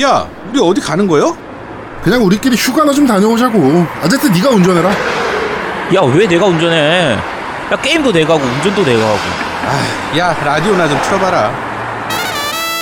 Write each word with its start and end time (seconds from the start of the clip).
야, 0.00 0.26
우리 0.50 0.60
어디 0.60 0.80
가는 0.80 1.06
거요? 1.06 1.36
그냥 2.02 2.24
우리끼리 2.24 2.56
휴가나 2.56 2.92
좀 2.92 3.06
다녀오자고. 3.06 3.86
어쨌든 4.02 4.32
네가 4.32 4.50
운전해라. 4.50 4.90
야 5.94 6.00
왜 6.02 6.26
내가 6.26 6.46
운전해? 6.46 7.16
야 7.70 7.76
게임도 7.80 8.12
내가 8.12 8.34
하고 8.34 8.44
운전도 8.44 8.84
내가 8.84 9.04
하고. 9.04 9.18
아, 9.66 10.18
야, 10.18 10.34
라디오나 10.44 10.88
좀 10.88 11.00
틀어봐라. 11.02 11.52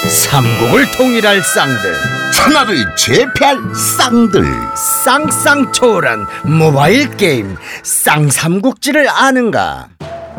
삼국을 0.09 0.91
통일할 0.93 1.42
쌍들 1.42 1.94
천하를 2.33 2.96
제패할 2.96 3.58
쌍들 3.74 4.42
쌍쌍초월한 5.04 6.27
모바일 6.45 7.15
게임 7.19 7.54
쌍삼국지를 7.83 9.11
아는가 9.11 9.88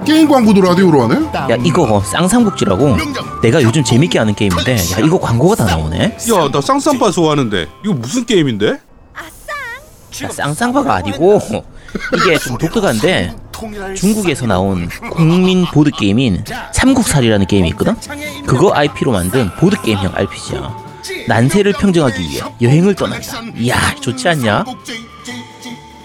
게임 0.05 0.27
광고도 0.27 0.61
라디오로 0.61 1.03
하네? 1.03 1.25
야 1.53 1.57
이거 1.63 2.01
쌍삼국지라고 2.01 2.97
내가 3.41 3.61
요즘 3.61 3.83
재밌게 3.83 4.17
하는 4.19 4.33
게임인데 4.33 4.73
야 4.75 4.99
이거 5.05 5.19
광고가 5.19 5.55
다 5.55 5.65
나오네. 5.65 6.17
야, 6.33 6.49
나 6.51 6.61
쌍쌍바 6.61 7.11
좋아하는데. 7.11 7.67
이거 7.83 7.93
무슨 7.93 8.25
게임인데? 8.25 8.67
야, 10.23 10.29
쌍쌍바가 10.29 10.93
아니고 10.95 11.39
이게 12.17 12.37
좀 12.37 12.57
독특한데 12.57 13.35
중국에서 13.95 14.47
나온 14.47 14.89
국민 15.11 15.65
보드 15.65 15.91
게임인 15.91 16.43
삼국살이라는 16.73 17.45
게임이 17.47 17.69
있거든. 17.69 17.95
그거 18.45 18.73
IP로 18.73 19.11
만든 19.11 19.49
보드 19.55 19.79
게임형 19.81 20.13
RPG야. 20.15 20.75
난세를 21.27 21.73
평정하기 21.73 22.19
위해 22.21 22.41
여행을 22.61 22.95
떠난다. 22.95 23.41
이야 23.57 23.77
좋지 23.99 24.27
않냐? 24.29 24.65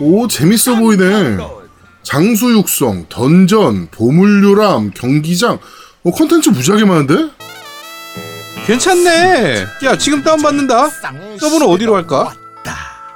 오, 0.01 0.29
재밌어 0.29 0.77
보이네. 0.77 1.39
장수 2.07 2.53
육성, 2.53 3.07
던전, 3.09 3.89
보물요람, 3.91 4.93
경기장. 4.93 5.59
어, 6.05 6.11
컨텐츠 6.13 6.51
무지하게 6.51 6.85
많은데? 6.85 7.31
괜찮네. 8.65 9.67
야, 9.85 9.99
지금 9.99 10.23
다운받는다. 10.23 10.89
서버는 11.41 11.67
어디로 11.67 11.97
할까? 11.97 12.33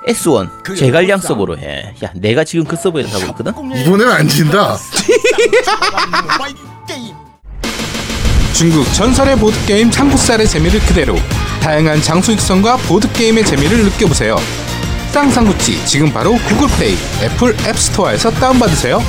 S1 0.09 0.77
제갈량 0.77 1.21
서버로 1.21 1.57
해. 1.59 1.95
야 2.03 2.11
내가 2.17 2.43
지금 2.43 2.65
그 2.65 2.75
서버에서 2.75 3.19
하고 3.21 3.31
있거든. 3.31 3.53
이번엔 3.77 4.09
안 4.09 4.27
진다. 4.27 4.77
중국 8.55 8.91
전설의 8.95 9.37
보드게임 9.37 9.93
삼국살의 9.93 10.49
재미를 10.49 10.81
그대로 10.81 11.15
다양한 11.63 12.01
장수 12.03 12.33
육성과 12.33 12.79
보드게임의 12.79 13.45
재미를 13.45 13.85
느껴보세요. 13.85 14.37
쌍쌍구치 15.13 15.85
지금 15.87 16.13
바로 16.13 16.35
구글 16.49 16.69
플레이, 16.69 16.95
애플 17.23 17.53
앱스토어에서 17.69 18.31
다운받으세요. 18.31 19.01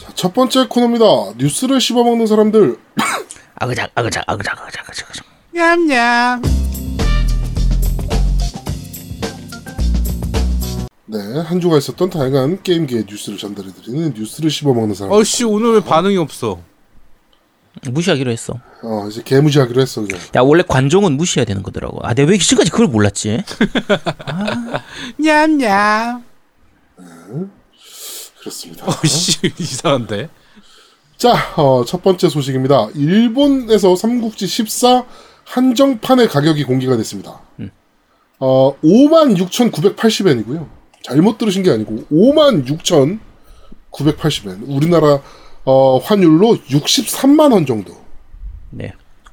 자, 0.00 0.12
첫 0.14 0.32
번째 0.32 0.66
코너입니다. 0.68 1.04
뉴스를 1.36 1.80
씹어먹는 1.80 2.28
사람들. 2.28 2.76
아그작 3.58 3.90
아그작 3.94 4.22
아그작 4.28 4.60
아그작 4.62 4.88
아그작. 4.88 5.26
냠냠. 5.52 6.42
네, 11.06 11.40
한 11.40 11.60
주가 11.60 11.78
있었던 11.78 12.08
다양한 12.10 12.62
게임계의 12.62 13.06
뉴스를 13.08 13.36
전달해드리는 13.36 14.14
뉴스를 14.16 14.48
씹어먹는 14.48 14.94
사람. 14.94 15.12
어씨 15.12 15.42
오늘 15.44 15.74
왜 15.74 15.80
반응이 15.80 16.16
없어? 16.18 16.60
무시하기로 17.90 18.30
했어. 18.30 18.54
어, 18.82 19.06
이제 19.08 19.22
개무시하기로 19.24 19.80
했어, 19.80 20.00
그냥. 20.02 20.18
야 20.34 20.40
원래 20.40 20.62
관종은 20.66 21.12
무시해야 21.16 21.44
되는 21.44 21.62
거더라고. 21.62 22.00
아 22.02 22.14
내가 22.14 22.30
왜 22.30 22.38
지금까지 22.38 22.70
그걸 22.70 22.86
몰랐지? 22.88 23.42
냠냠. 25.18 26.24
그렇습니다. 28.40 28.86
어 28.86 28.92
씨 29.04 29.38
이상한데. 29.58 30.28
자, 31.16 31.32
어, 31.56 31.84
첫 31.86 32.02
번째 32.02 32.28
소식입니다. 32.28 32.88
일본에서 32.94 33.96
삼국지 33.96 34.46
14 34.46 35.04
한정판의 35.44 36.28
가격이 36.28 36.64
공개가 36.64 36.96
됐습니다. 36.98 37.40
어, 38.38 38.76
56,980엔이고요. 38.84 40.68
잘못 41.02 41.38
들으신 41.38 41.62
게 41.62 41.70
아니고 41.70 42.04
56,980엔. 42.12 44.60
우리나라 44.66 45.20
어, 45.66 45.98
환율로 45.98 46.58
63만 46.68 47.52
원 47.52 47.66
정도. 47.66 47.94
네. 48.70 48.92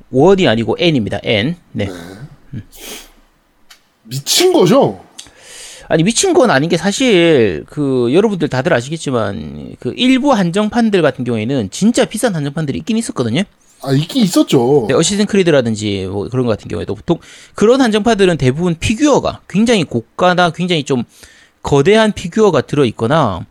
원이 0.09 0.47
아니고 0.47 0.75
N입니다. 0.79 1.19
N. 1.23 1.55
네. 1.71 1.89
미친 4.03 4.51
거죠? 4.51 5.03
아니 5.87 6.03
미친 6.03 6.33
건 6.33 6.49
아닌 6.49 6.69
게 6.69 6.77
사실 6.77 7.65
그 7.67 8.11
여러분들 8.13 8.47
다들 8.49 8.73
아시겠지만 8.73 9.75
그 9.79 9.93
일부 9.95 10.33
한정판들 10.33 11.01
같은 11.01 11.23
경우에는 11.23 11.69
진짜 11.69 12.05
비싼 12.05 12.35
한정판들이 12.35 12.79
있긴 12.79 12.97
있었거든요. 12.97 13.43
아, 13.83 13.91
있긴 13.91 14.23
있었죠. 14.23 14.85
네, 14.87 14.95
Assassin's 14.95 15.25
Creed라든지 15.25 16.07
뭐 16.09 16.29
그런 16.29 16.45
것 16.45 16.51
같은 16.51 16.67
경우에도 16.67 16.95
보통 16.95 17.19
그런 17.53 17.81
한정판들은 17.81 18.37
대부분 18.37 18.75
피규어가 18.79 19.41
굉장히 19.47 19.83
고가나 19.83 20.51
굉장히 20.51 20.83
좀 20.83 21.03
거대한 21.61 22.11
피규어가 22.11 22.61
들어 22.61 22.85
있거나 22.85 23.45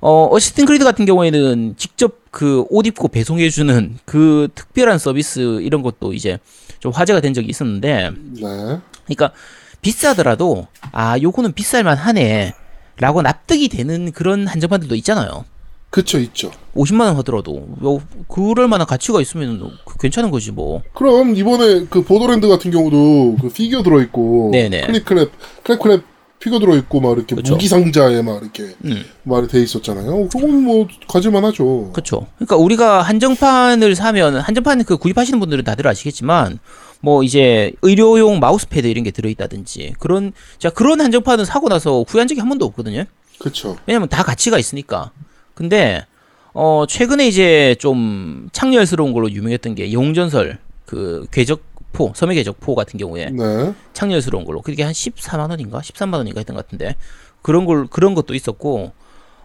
어 0.00 0.28
Assassin's 0.32 0.66
Creed 0.66 0.84
같은 0.84 1.04
경우에는 1.06 1.74
직접 1.76 2.30
그 2.30 2.66
옷 2.70 2.86
입고 2.86 3.08
배송해 3.08 3.48
주는 3.50 3.96
그 4.04 4.48
특별한 4.54 4.98
서비스 4.98 5.60
이런 5.62 5.82
것도 5.82 6.12
이제 6.12 6.38
좀 6.80 6.92
화제가 6.92 7.20
된 7.20 7.32
적이 7.32 7.48
있었는데 7.48 8.10
네. 8.10 8.78
그러니까 9.06 9.32
비싸더라도 9.80 10.66
아 10.92 11.18
요거는 11.18 11.52
비쌀만 11.54 11.96
하네 11.96 12.54
라고 12.98 13.22
납득이 13.22 13.68
되는 13.68 14.10
그런 14.12 14.46
한정판들도 14.46 14.94
있잖아요. 14.96 15.44
그쵸, 15.90 16.18
있죠. 16.18 16.50
50만 16.74 17.02
원 17.06 17.16
하더라도 17.18 17.66
요 17.84 18.02
그럴 18.28 18.68
만한 18.68 18.86
가치가 18.86 19.20
있으면 19.20 19.70
그 19.84 19.96
괜찮은 19.98 20.30
거지 20.30 20.50
뭐. 20.50 20.82
그럼 20.94 21.36
이번에 21.36 21.86
그 21.88 22.02
Borderlands 22.02 22.48
같은 22.48 22.70
경우도 22.70 23.36
그 23.40 23.48
피규어 23.48 23.82
들어있고. 23.82 24.50
네네. 24.52 24.86
클립 24.86 25.04
클랩, 25.04 25.30
Claptrap 25.64 26.02
피규어 26.46 26.60
들어있고 26.60 27.00
막 27.00 27.16
이렇게 27.16 27.34
그쵸. 27.34 27.54
무기 27.54 27.66
상자에 27.66 28.22
막 28.22 28.40
이렇게 28.40 28.76
음. 28.84 29.04
말이 29.24 29.48
돼 29.48 29.60
있었잖아요. 29.60 30.28
그건 30.28 30.62
뭐 30.62 30.86
가질만 31.08 31.44
하죠. 31.46 31.90
그렇죠. 31.92 32.28
그러니까 32.36 32.56
우리가 32.56 33.02
한정판을 33.02 33.96
사면 33.96 34.36
한정판 34.36 34.84
그 34.84 34.96
구입하시는 34.96 35.40
분들은 35.40 35.64
다들 35.64 35.88
아시겠지만 35.88 36.60
뭐 37.00 37.24
이제 37.24 37.72
의료용 37.82 38.38
마우스패드 38.38 38.86
이런 38.86 39.02
게 39.02 39.10
들어있다든지 39.10 39.94
그런 39.98 40.32
자 40.58 40.70
그런 40.70 41.00
한정판은 41.00 41.44
사고 41.44 41.68
나서 41.68 42.04
후회한 42.06 42.28
적이 42.28 42.40
한 42.40 42.48
번도 42.48 42.64
없거든요. 42.66 43.04
그쵸. 43.40 43.76
왜냐면 43.86 44.08
다 44.08 44.22
가치가 44.22 44.56
있으니까. 44.56 45.10
근데 45.54 46.06
어 46.52 46.84
최근에 46.88 47.26
이제 47.26 47.74
좀 47.80 48.48
창렬스러운 48.52 49.12
걸로 49.12 49.28
유명했던 49.32 49.74
게 49.74 49.92
용전설 49.92 50.58
그 50.84 51.26
궤적 51.32 51.60
포 51.96 52.12
섬의 52.14 52.36
궤적포 52.36 52.74
같은 52.74 52.98
경우에 52.98 53.30
네. 53.30 53.74
창렬스러운 53.94 54.44
걸로 54.44 54.60
그게 54.60 54.82
한 54.82 54.92
14만 54.92 55.48
원인가 55.48 55.80
13만 55.80 56.14
원인가 56.14 56.40
했던 56.40 56.54
것 56.54 56.66
같은데 56.66 56.94
그런 57.40 57.64
걸 57.64 57.86
그런 57.86 58.14
것도 58.14 58.34
있었고 58.34 58.92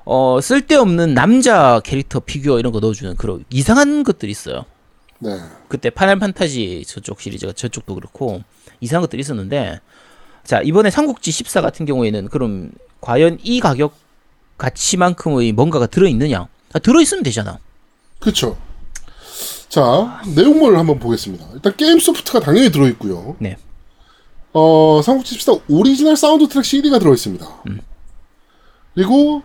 어 0.03 0.39
쓸데없는 0.41 1.13
남자 1.13 1.79
캐릭터 1.79 2.19
피규어 2.19 2.59
이런 2.59 2.73
거 2.73 2.81
넣어주는 2.81 3.15
그런 3.15 3.45
이상한 3.49 4.03
것들이 4.03 4.29
있어요. 4.31 4.65
네. 5.19 5.39
그때 5.69 5.89
파넬 5.89 6.19
판타지 6.19 6.83
저쪽 6.85 7.21
시리즈가 7.21 7.53
저쪽도 7.53 7.95
그렇고 7.95 8.43
이상한 8.81 9.01
것들이 9.03 9.21
있었는데 9.21 9.79
자 10.43 10.61
이번에 10.61 10.89
삼국지 10.89 11.31
14 11.31 11.61
같은 11.61 11.85
경우에는 11.85 12.27
그럼 12.27 12.71
과연 12.99 13.37
이 13.43 13.61
가격 13.61 13.93
가치만큼의 14.57 15.53
뭔가가 15.53 15.87
들어 15.87 16.05
있느냐 16.09 16.47
아, 16.73 16.79
들어 16.79 16.99
있으면 16.99 17.23
되잖아 17.23 17.59
그쵸. 18.19 18.57
자, 19.71 20.21
내용물을 20.35 20.77
한번 20.77 20.99
보겠습니다. 20.99 21.45
일단 21.53 21.73
게임 21.77 21.97
소프트가 21.97 22.41
당연히 22.41 22.69
들어있고요. 22.73 23.37
네. 23.39 23.55
어, 24.51 25.01
삼국지 25.01 25.35
14 25.35 25.53
오리지널 25.69 26.17
사운드 26.17 26.49
트랙 26.49 26.65
CD가 26.65 26.99
들어있습니다. 26.99 27.63
그리고, 28.93 29.43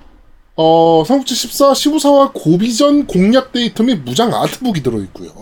어, 0.56 1.04
삼국지 1.06 1.32
14 1.32 1.70
15사와 1.70 2.32
고비전 2.34 3.06
공략 3.06 3.52
데이터 3.52 3.84
및 3.84 4.02
무장 4.04 4.34
아트북이 4.34 4.82
들어있고요. 4.82 5.32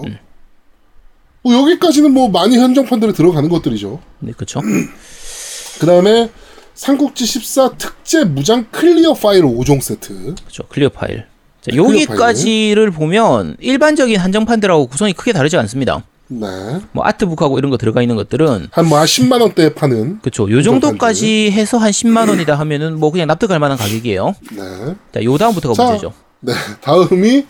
뭐 1.41 1.55
여기까지는 1.55 2.13
뭐 2.13 2.29
많이 2.29 2.59
한정판들에 2.59 3.15
들어가는 3.15 3.49
것들이죠. 3.49 4.03
네 4.19 4.33
그쵸 4.37 4.61
그 5.81 5.87
다음에 5.87 6.31
삼국지 6.75 7.25
14 7.25 7.77
특제 7.79 8.25
무장 8.25 8.67
클리어 8.71 9.15
파일 9.15 9.45
5종 9.45 9.81
세트. 9.81 10.35
그쵸 10.47 10.65
클리어 10.69 10.91
파일 10.91 11.27
자, 11.65 11.71
클리어 11.71 11.85
여기까지를 11.85 12.91
보면 12.91 13.57
일반적인 13.59 14.19
한정판들하고 14.19 14.87
구성이 14.87 15.15
크게 15.15 15.33
다르지 15.33 15.57
않습니다 15.57 16.05
네. 16.29 16.47
뭐 16.93 17.05
아트북하고 17.05 17.59
이런 17.59 17.71
거 17.71 17.79
들어가 17.79 18.03
있는 18.03 18.17
것들은 18.17 18.69
한뭐한 18.71 19.07
10만 19.07 19.41
원대에 19.41 19.75
파는. 19.75 20.21
그쵸 20.21 20.51
요 20.51 20.63
정도까지 20.63 21.51
해서 21.51 21.79
한 21.79 21.91
10만 21.91 22.29
원이다 22.29 22.55
하면은 22.59 22.99
뭐 22.99 23.11
그냥 23.11 23.27
납득할 23.29 23.59
만한 23.59 23.79
가격이에요 23.79 24.35
네. 24.53 24.95
자, 25.13 25.23
요 25.23 25.39
다음부터가 25.39 25.75
자, 25.75 25.85
문제죠 25.85 26.13
네. 26.41 26.53
다음이 26.83 27.47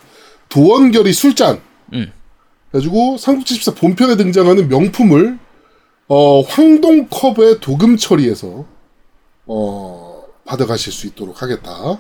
도원결이 0.49 1.12
술잔. 1.12 1.61
음. 1.93 2.12
그래가지고 2.70 3.16
삼국지 3.19 3.55
14 3.56 3.75
본편에 3.75 4.16
등장하는 4.16 4.69
명품을 4.69 5.38
어, 6.06 6.40
황동컵에 6.43 7.61
도금 7.61 7.96
처리해서 7.96 8.64
어, 9.46 10.22
받아가실 10.44 10.93
수 10.93 11.06
있도록 11.08 11.43
하겠다. 11.43 11.99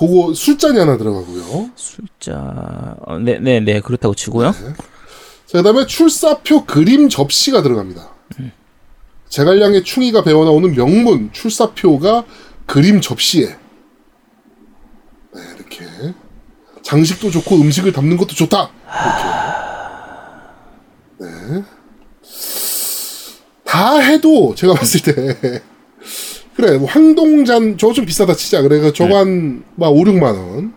그거 0.00 0.32
술잔이 0.32 0.78
하나 0.78 0.96
들어가고요. 0.96 1.70
숫자 1.76 2.96
어, 3.04 3.18
네 3.18 3.38
네 3.38 3.60
네 3.60 3.80
그렇다고 3.82 4.14
치고요 4.14 4.52
자, 4.52 4.74
그 5.52 5.62
다음에 5.62 5.84
출사표 5.86 6.64
그림 6.64 7.10
접시가 7.10 7.60
들어갑니다. 7.62 8.08
제갈량의 9.28 9.84
충이가 9.84 10.22
배워나오는 10.24 10.72
명문 10.74 11.30
출사표가 11.32 12.24
그림 12.66 13.00
접시에 13.02 13.46
네, 15.34 15.40
이렇게 15.56 15.84
장식도 16.82 17.30
좋고 17.30 17.56
음식을 17.56 17.92
담는 17.92 18.16
것도 18.16 18.34
좋다. 18.34 18.70
이렇게. 21.18 21.30
네. 21.52 21.62
다 23.64 23.98
해도 23.98 24.54
제가 24.56 24.72
봤을 24.74 25.00
때 25.02 25.62
그래 26.60 26.76
뭐 26.78 26.88
황동잔 26.88 27.78
저거 27.78 27.92
좀 27.92 28.04
비싸다 28.04 28.34
치자 28.34 28.62
그래 28.62 28.92
저거 28.92 29.16
한막 29.18 29.92
5, 29.92 29.94
6만 30.04 30.22
원 30.22 30.74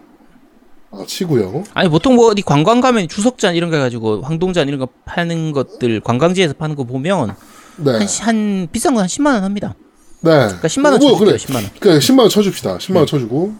아, 0.91 1.03
치고요. 1.07 1.63
아니 1.73 1.89
보통 1.89 2.15
뭐 2.15 2.27
어디 2.27 2.41
관광 2.43 2.79
가면 2.79 3.07
주석잔 3.07 3.55
이런 3.55 3.71
거 3.71 3.77
가지고 3.79 4.21
황동잔 4.21 4.67
이런 4.67 4.79
거 4.79 4.87
파는 5.05 5.51
것들 5.51 5.99
관광지에서 6.01 6.53
파는 6.53 6.75
거 6.75 6.83
보면 6.83 7.35
네. 7.77 7.91
한, 7.93 8.07
시- 8.07 8.21
한 8.21 8.67
비싼 8.71 8.93
거한 8.93 9.07
10만 9.07 9.33
원 9.33 9.43
합니다. 9.43 9.73
네. 10.21 10.29
그러니까 10.31 10.67
10만 10.67 10.85
원 10.91 10.99
뭐, 10.99 11.09
쳐줄게요. 11.11 11.25
그래. 11.25 11.37
10만 11.37 11.55
원. 11.55 11.63
그래 11.79 11.97
10만 11.97 12.19
원 12.19 12.29
쳐줍시다. 12.29 12.77
10만 12.77 12.95
원 12.97 13.05
쳐주고 13.07 13.53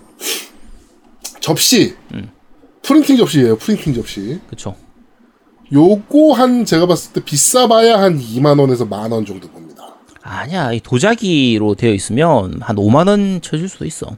접시 1.40 1.96
음. 2.14 2.30
프린팅 2.84 3.18
접시예요. 3.18 3.58
프린팅 3.58 3.94
접시. 3.96 4.40
그렇죠. 4.48 4.76
요거 5.74 6.34
한 6.34 6.66
제가 6.66 6.86
봤을 6.86 7.14
때 7.14 7.24
비싸봐야 7.24 8.00
한 8.00 8.20
2만 8.20 8.60
원에서 8.60 8.86
만 8.86 9.12
원 9.12 9.26
정도 9.26 9.48
봅니다. 9.50 9.93
아니야. 10.24 10.72
이 10.72 10.80
도자기로 10.80 11.76
되어 11.76 11.94
있으면 11.94 12.60
한 12.62 12.76
5만 12.78 13.08
원 13.10 13.42
쳐줄 13.42 13.68
수도 13.70 13.86
있어. 13.86 14.16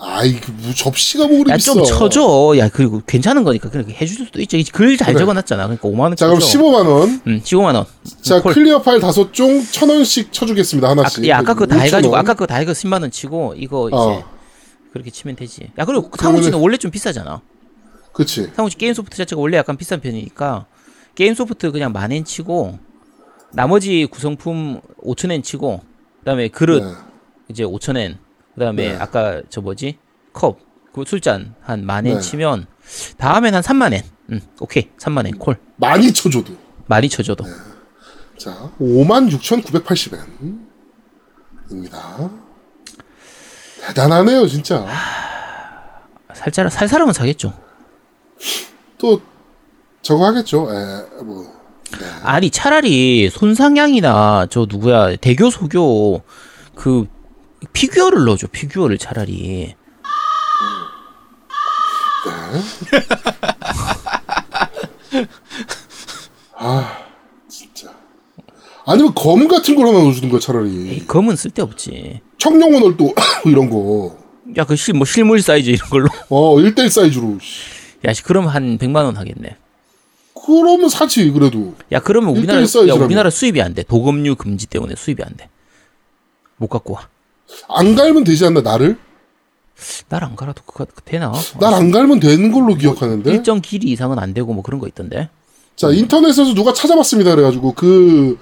아이 0.00 0.34
그뭐 0.40 0.74
접시가 0.74 1.28
뭐 1.28 1.38
그리 1.38 1.50
야 1.52 1.56
비싸. 1.56 1.72
좀 1.72 1.84
쳐줘. 1.84 2.54
야 2.58 2.68
그리고 2.68 3.00
괜찮은 3.06 3.44
거니까 3.44 3.70
그렇게 3.70 3.92
해줄 3.94 4.26
수도 4.26 4.40
있죠. 4.42 4.58
글잘 4.72 5.14
그래. 5.14 5.18
적어놨잖아. 5.20 5.62
그러니까 5.68 5.88
5만 5.88 6.00
원자 6.00 6.26
쳐줘. 6.28 6.34
그럼 6.34 6.40
15만 6.72 6.86
원. 6.88 7.20
음, 7.26 7.40
15만 7.42 7.74
원. 7.76 7.86
자 8.22 8.42
콜. 8.42 8.52
클리어 8.52 8.82
파일 8.82 9.00
다섯 9.00 9.32
종 9.32 9.62
천 9.70 9.88
원씩 9.88 10.32
쳐주겠습니다 10.32 10.88
아, 10.88 10.90
하나씩. 10.90 11.26
야 11.28 11.38
아까 11.38 11.54
그거 11.54 11.66
다 11.66 11.76
5천 11.76 11.80
해가지고 11.86 12.12
원. 12.12 12.20
아까 12.20 12.34
그거 12.34 12.46
다 12.46 12.56
해가 12.56 12.72
10만 12.72 13.00
원 13.02 13.10
치고 13.10 13.54
이거 13.56 13.88
이제 13.88 13.96
어. 13.96 14.24
그렇게 14.92 15.10
치면 15.10 15.36
되지. 15.36 15.70
야 15.78 15.84
그리고 15.84 16.10
그러면은- 16.10 16.20
삼국지는 16.22 16.58
원래 16.58 16.76
좀 16.76 16.90
비싸잖아. 16.90 17.40
그치. 18.12 18.50
삼국지 18.56 18.76
게임 18.78 18.92
소프트 18.92 19.16
자체가 19.16 19.40
원래 19.40 19.56
약간 19.56 19.76
비싼 19.76 20.00
편이니까 20.00 20.66
게임 21.14 21.34
소프트 21.34 21.70
그냥 21.70 21.92
만엔 21.92 22.24
치고 22.24 22.78
나머지 23.52 24.06
구성품 24.06 24.80
5천엔 25.04 25.42
치고 25.42 25.82
그다음에 26.20 26.48
그릇 26.48 26.82
네. 26.82 26.92
이제 27.48 27.64
5천엔 27.64 28.18
그다음에 28.54 28.92
네. 28.92 28.96
아까 28.98 29.42
저 29.48 29.60
뭐지 29.60 29.98
컵 30.32 30.66
그 30.96 31.04
술잔 31.06 31.54
한 31.60 31.84
만엔 31.84 32.14
네. 32.14 32.20
치면 32.20 32.66
다음엔 33.18 33.54
한 33.54 33.62
3만엔. 33.62 34.02
음 34.30 34.40
오케이 34.60 34.88
3만엔 34.96 35.38
콜 35.38 35.58
많이 35.76 36.10
쳐줘도. 36.10 36.54
많이 36.86 37.06
쳐줘도. 37.10 37.44
자 38.38 38.72
5만 38.80 39.30
6,980엔입니다. 41.68 42.30
대단하네요 43.86 44.46
진짜. 44.46 44.86
살살 46.32 46.70
살 46.70 46.88
사람은 46.88 47.12
사겠죠. 47.12 47.52
또 48.96 49.20
저거 50.00 50.24
하겠죠. 50.24 50.66
에, 50.72 51.22
뭐 51.24 51.44
아니 52.22 52.50
차라리 52.50 53.30
손상향이나 53.30 54.46
저 54.50 54.66
누구야 54.68 55.16
대교 55.16 55.50
소교 55.50 56.22
그 56.74 57.06
피규어를 57.72 58.24
넣어줘 58.24 58.48
피규어를 58.48 58.98
차라리 58.98 59.74
진짜. 67.48 67.90
아니면 68.86 69.12
검 69.14 69.48
같은 69.48 69.74
걸 69.76 69.88
하나 69.88 69.98
넣어주는 70.00 70.28
거야 70.28 70.40
차라리. 70.40 70.90
에이, 70.90 71.06
검은 71.06 71.36
쓸데없지 71.36 72.20
청룡언월도 72.38 73.14
이런 73.46 73.68
거. 73.70 74.16
야 74.56 74.64
그 74.64 74.74
실 74.76 74.94
뭐 74.94 75.04
실물 75.04 75.42
사이즈 75.42 75.70
이런 75.70 75.88
걸로 75.90 76.08
어 76.28 76.56
1대1 76.56 76.88
사이즈로. 76.90 77.38
씨. 77.40 77.62
야 78.04 78.12
씨, 78.12 78.22
그럼 78.22 78.46
한 78.46 78.78
100만 78.78 79.04
원 79.04 79.16
하겠네 79.16 79.56
그러면 80.46 80.88
사지 80.88 81.30
그래도. 81.30 81.74
야 81.92 82.00
그러면 82.00 82.30
우리나라. 82.36 82.60
야, 82.88 82.94
우리나라 82.94 83.30
수입이 83.30 83.60
안 83.60 83.74
돼. 83.74 83.82
도금류 83.82 84.36
금지 84.36 84.66
때문에 84.66 84.94
수입이 84.96 85.22
안 85.22 85.36
돼 85.36 85.48
못 86.58 86.68
갖고 86.68 86.94
와. 86.94 87.08
안 87.68 87.94
갈면 87.94 88.24
되지 88.24 88.46
않나 88.46 88.62
나를? 88.62 88.96
날 90.08 90.24
안 90.24 90.36
갈아도 90.36 90.62
그거 90.64 90.86
되나? 91.04 91.32
날 91.60 91.74
안 91.74 91.90
갈면 91.90 92.20
되는 92.20 92.50
걸로 92.52 92.74
기억하는데. 92.76 93.30
일정 93.30 93.60
길이 93.60 93.90
이상은 93.90 94.18
안 94.18 94.32
되고 94.32 94.52
뭐 94.54 94.62
그런 94.62 94.80
거 94.80 94.86
있던데. 94.88 95.28
자 95.76 95.90
인터넷에서 95.90 96.54
누가 96.54 96.72
찾아봤습니다. 96.72 97.34
그래가지고 97.34 97.72
그 97.72 98.38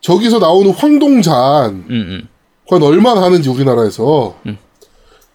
저기서 0.00 0.38
나오는 0.38 0.70
황동잔. 0.72 1.86
응응 1.90 2.28
그건 2.64 2.82
얼마나 2.84 3.22
하는지 3.22 3.48
우리나라에서. 3.48 4.38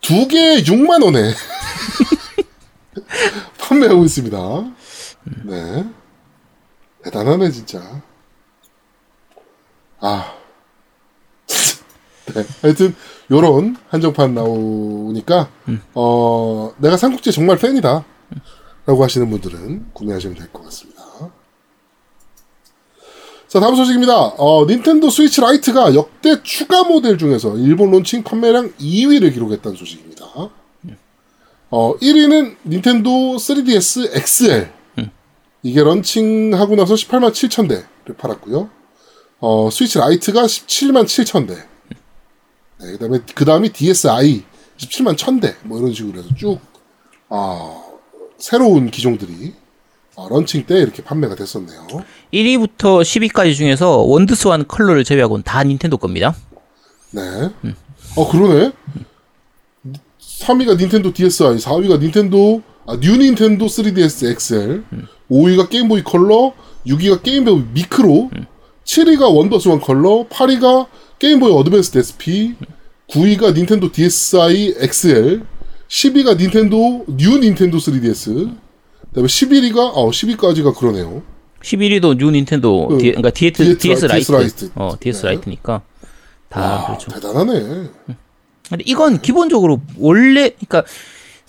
두 0.02 0.28
개에 0.28 0.64
6만 0.64 1.04
원에 1.04 1.34
판매하고 3.60 4.04
있습니다. 4.06 4.38
네 5.46 5.86
대단하네 7.04 7.52
진짜. 7.52 8.02
아 10.00 10.34
네. 12.34 12.44
하여튼 12.62 12.96
요런 13.30 13.78
한정판 13.90 14.34
나오니까 14.34 15.50
어 15.94 16.74
내가 16.78 16.98
삼국지 16.98 17.32
정말 17.32 17.58
팬이다 17.58 18.04
라고 18.86 19.04
하시는 19.04 19.30
분들은 19.30 19.92
구매하시면 19.94 20.38
될 20.38 20.52
것 20.52 20.64
같습니다. 20.66 21.02
자, 23.48 23.60
다음 23.60 23.76
소식입니다. 23.76 24.16
어, 24.38 24.66
닌텐도 24.66 25.10
스위치 25.10 25.42
라이트가 25.42 25.94
역대 25.94 26.42
추가 26.42 26.86
모델 26.86 27.18
중에서 27.18 27.58
일본 27.58 27.92
론칭 27.92 28.24
판매량 28.24 28.72
2위를 28.80 29.34
기록했다는 29.34 29.76
소식입니다. 29.78 30.26
어, 31.70 31.98
1위는 31.98 32.56
닌텐도 32.66 33.10
3DS 33.36 34.16
XL. 34.16 34.72
이게 35.64 35.84
런칭하고 35.84 36.76
나서 36.76 36.96
18만 36.96 37.32
7천 37.32 37.68
대를 37.68 38.18
팔았고요. 38.18 38.70
어, 39.40 39.70
스위치 39.72 40.00
라이트가 40.00 40.44
17만 40.44 41.06
7천 41.06 41.48
대. 41.48 41.56
네, 42.80 42.92
그다음에 42.94 43.20
그 43.36 43.46
다음이 43.46 43.70
DSi 43.70 44.44
17만 44.78 45.16
1천 45.16 45.42
대. 45.42 45.56
뭐 45.64 45.80
이런 45.80 45.94
식으로 45.94 46.20
해서 46.20 46.30
쭉 46.36 46.60
아, 47.30 47.84
새로운 48.38 48.90
기종들이 48.90 49.54
어, 50.16 50.28
런칭 50.30 50.66
때 50.66 50.80
이렇게 50.80 51.04
판매가 51.04 51.36
됐었네요. 51.36 51.88
1위부터 52.34 53.02
10위까지 53.02 53.56
중에서 53.56 53.98
원더스완 53.98 54.68
컬러를 54.68 55.04
제외하고는 55.04 55.44
다 55.44 55.64
닌텐도 55.64 55.98
겁니다 55.98 56.36
네. 57.12 57.22
어, 58.16 58.30
그러네. 58.30 58.74
3위가 60.20 60.78
닌텐도 60.78 61.14
DSi, 61.14 61.58
4위가 61.58 62.00
닌텐도, 62.00 62.62
아, 62.92 62.98
뉴 63.00 63.16
닌텐도 63.16 63.66
3DS 63.68 64.32
XL, 64.32 64.84
5위가 65.30 65.70
게임보이 65.70 66.04
컬러, 66.04 66.52
6위가 66.86 67.24
게임보이 67.24 67.64
미크로, 67.74 68.30
7위가 68.84 69.34
원더스완 69.34 69.80
컬러, 69.80 70.26
8위가 70.30 70.88
게임보이 71.20 71.54
어드밴스 71.54 71.98
SP, 72.04 72.56
9위가 73.10 73.54
닌텐도 73.56 73.94
DSi 73.94 74.76
XL, 74.78 75.44
10위가 75.88 76.38
닌텐도, 76.38 77.06
뉴 77.16 77.40
닌텐도 77.40 77.78
3DS, 77.78 78.26
그 78.26 79.16
다음에 79.16 79.28
11위가, 79.28 79.78
어, 79.94 80.10
10위까지가 80.10 80.76
그러네요. 80.76 81.22
11위도 81.64 82.18
뉴 82.18 82.30
닌텐도 82.32 82.88
그, 82.90 82.98
디, 82.98 83.04
그러니까 83.12 83.30
DS, 83.30 83.78
DS 83.78 83.78
DS, 83.78 84.06
라이트. 84.08 84.32
라이트. 84.34 84.72
어, 84.76 84.96
DS 85.00 85.22
네. 85.22 85.28
라이트니까 85.30 85.82
다 86.50 86.62
아, 86.62 86.86
그렇죠. 86.88 87.12
대단하네. 87.12 87.90
근데 88.68 88.84
이건 88.86 89.22
기본적으로 89.22 89.80
원래 89.98 90.50
그러니까 90.50 90.84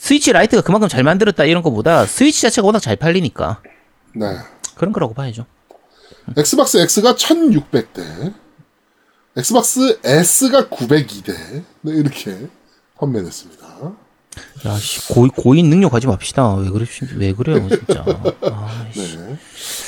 스위치 0.03 0.33
라이트가 0.33 0.63
그만큼 0.63 0.89
잘 0.89 1.05
만들었다 1.05 1.45
이런 1.45 1.63
거보다 1.63 2.07
스위치 2.07 2.43
자체가 2.43 2.67
워낙 2.67 2.81
잘 2.81 2.97
팔리니까 2.97 3.63
네. 4.17 4.37
그런 4.75 4.93
거라고 4.93 5.15
봐야죠. 5.15 5.47
엑스박스 6.37 6.79
X가 6.79 7.15
1600대, 7.15 8.35
엑스박스 9.37 10.01
S가 10.03 10.69
902대, 10.71 11.63
네, 11.83 11.93
이렇게 11.93 12.49
판매됐습니다. 12.99 13.93
야, 14.67 14.77
씨, 14.77 15.13
고, 15.13 15.29
고인 15.29 15.71
능욕 15.71 15.93
가지 15.93 16.09
맙시다. 16.09 16.53
왜 16.57 16.69
그래, 16.71 16.85
왜 17.17 17.33
그래요, 17.33 17.69
진짜. 17.69 18.05
아, 18.43 18.87
씨. 18.93 19.17
네. 19.17 19.39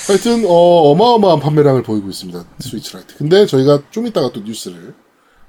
하여튼, 0.07 0.45
어, 0.47 0.91
어마어마한 0.93 1.41
판매량을 1.41 1.83
보이고 1.83 2.09
있습니다. 2.09 2.45
스위치 2.61 2.95
라이트. 2.95 3.17
근데 3.17 3.47
저희가 3.47 3.83
좀 3.91 4.07
이따가 4.07 4.31
또 4.31 4.41
뉴스를 4.43 4.95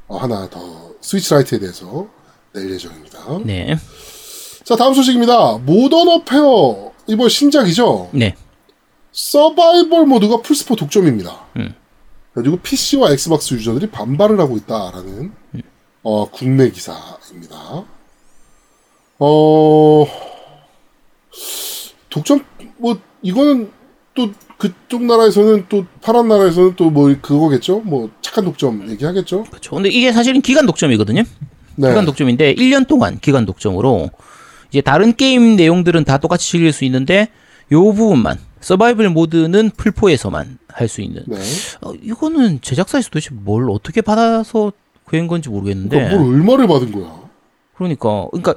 어, 0.08 0.18
하나 0.18 0.50
더 0.50 0.94
스위치 1.02 1.32
라이트에 1.34 1.60
대해서 1.60 2.08
낼 2.54 2.72
예정입니다. 2.72 3.40
네, 3.44 3.78
자, 4.66 4.76
다음 4.76 4.94
소식입니다. 4.94 5.60
모던 5.60 6.08
워페어, 6.08 6.92
이번 7.08 7.30
신작이죠? 7.30 8.10
네, 8.14 8.36
서바이벌 9.12 10.06
모드가 10.08 10.42
플스포 10.42 10.76
독점입니다. 10.76 11.46
음. 11.58 11.74
그리고 12.34 12.58
PC와 12.58 13.12
엑스박스 13.12 13.54
유저들이 13.54 13.92
반발을 13.92 14.40
하고 14.40 14.58
있다라는 14.58 15.32
어, 16.04 16.30
국내 16.32 16.70
기사입니다. 16.70 17.86
어 19.18 20.06
독점 22.10 22.44
뭐 22.78 23.00
이거는 23.22 23.72
또 24.14 24.30
그쪽 24.58 25.04
나라에서는 25.04 25.68
또 25.70 25.86
파란 26.02 26.28
나라에서는 26.28 26.76
또 26.76 26.90
뭐 26.90 27.16
그거겠죠? 27.22 27.80
뭐 27.80 28.10
착한 28.22 28.44
독점 28.44 28.90
얘기하겠죠? 28.90 29.44
그렇죠. 29.46 29.76
근데 29.76 29.88
이게 29.90 30.12
사실은 30.12 30.42
기간 30.42 30.66
독점이거든요. 30.66 31.24
네. 31.78 31.88
기간 31.88 32.04
독점인데 32.06 32.56
1년 32.56 32.88
동안 32.88 33.20
기간 33.22 33.46
독점으로 33.46 34.10
이제 34.76 34.82
다른 34.82 35.16
게임 35.16 35.56
내용들은 35.56 36.04
다 36.04 36.18
똑같이 36.18 36.50
즐길 36.50 36.74
수 36.74 36.84
있는데 36.84 37.30
요 37.72 37.82
부분만 37.94 38.38
서바이벌 38.60 39.10
모드는 39.10 39.72
풀포에서만 39.78 40.58
할 40.68 40.90
수 40.90 41.00
있는. 41.00 41.24
네. 41.28 41.38
어, 41.80 41.94
이거는 41.94 42.60
제작사에서 42.60 43.10
도대체 43.10 43.30
뭘 43.34 43.70
어떻게 43.70 44.02
받아서 44.02 44.74
구한 45.06 45.28
건지 45.28 45.48
모르겠는데. 45.48 45.96
그러니까 45.96 46.18
뭘 46.20 46.36
얼마를 46.36 46.68
받은 46.68 46.92
거야? 46.92 47.22
그러니까 47.78 48.28
그러니까 48.32 48.56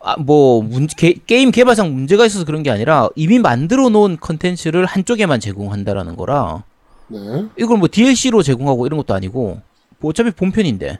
아, 0.00 0.16
뭐 0.16 0.60
문, 0.60 0.88
게, 0.88 1.14
게임 1.24 1.52
개발상 1.52 1.94
문제가 1.94 2.26
있어서 2.26 2.44
그런 2.44 2.64
게 2.64 2.70
아니라 2.72 3.08
이미 3.14 3.38
만들어 3.38 3.90
놓은 3.90 4.16
컨텐츠를 4.20 4.86
한쪽에만 4.86 5.38
제공한다라는 5.38 6.16
거라 6.16 6.64
네. 7.06 7.18
이걸 7.56 7.78
뭐 7.78 7.86
DLC로 7.88 8.42
제공하고 8.42 8.86
이런 8.86 8.96
것도 8.96 9.14
아니고 9.14 9.60
뭐 10.00 10.10
어차피 10.10 10.32
본편인데 10.32 10.98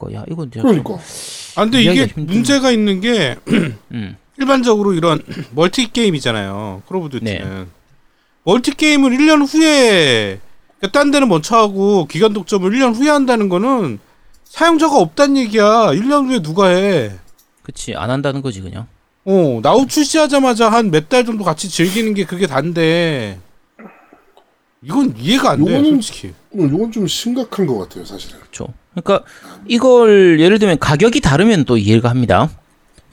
그, 0.00 0.14
야 0.14 0.24
이건 0.30 0.50
진짜 0.50 0.62
그러니까. 0.66 0.94
아 1.56 1.64
근데 1.64 1.82
이게 1.82 2.06
힘든- 2.06 2.26
문제가 2.26 2.70
있는 2.70 3.00
게 3.00 3.36
음. 3.92 4.16
일반적으로 4.38 4.94
이런 4.94 5.20
멀티 5.54 5.92
게임이잖아요. 5.92 6.82
콜 6.88 6.97
오브 6.97 7.10
듀티는 7.10 7.48
네. 7.64 7.66
멀티 8.44 8.72
게임을 8.74 9.10
1년 9.12 9.46
후에 9.46 10.40
그러니까 10.78 10.98
딴 10.98 11.10
데는 11.10 11.28
먼저 11.28 11.56
하고 11.56 12.06
기간 12.06 12.32
독점을 12.32 12.70
1년 12.70 12.94
후에 12.96 13.10
한다는 13.10 13.48
거는 13.50 13.98
사용자가 14.44 14.96
없단 14.96 15.36
얘기야. 15.36 15.62
1년 15.92 16.26
후에 16.28 16.40
누가 16.40 16.68
해? 16.68 17.12
그치 17.62 17.94
안 17.94 18.10
한다는 18.10 18.40
거지 18.42 18.60
그냥 18.62 18.86
어, 19.26 19.60
나우 19.62 19.86
출시하자마자 19.86 20.70
한 20.70 20.90
몇 20.90 21.08
달 21.10 21.24
정도 21.26 21.44
같이 21.44 21.68
즐기는 21.68 22.14
게 22.14 22.24
그게 22.24 22.46
단데. 22.46 23.38
이건 24.82 25.14
이해가 25.18 25.50
안 25.50 25.64
돼, 25.64 25.72
요거는- 25.78 25.90
솔직히. 26.02 26.32
어, 26.52 26.62
이건 26.64 26.90
좀 26.92 27.06
심각한 27.06 27.66
것 27.66 27.78
같아요, 27.78 28.04
사실은. 28.04 28.40
그렇죠 28.40 28.68
그러니까 28.94 29.24
이걸 29.66 30.40
예를 30.40 30.58
들면 30.58 30.78
가격이 30.78 31.20
다르면 31.20 31.64
또 31.64 31.76
이해가 31.76 32.10
합니다 32.10 32.50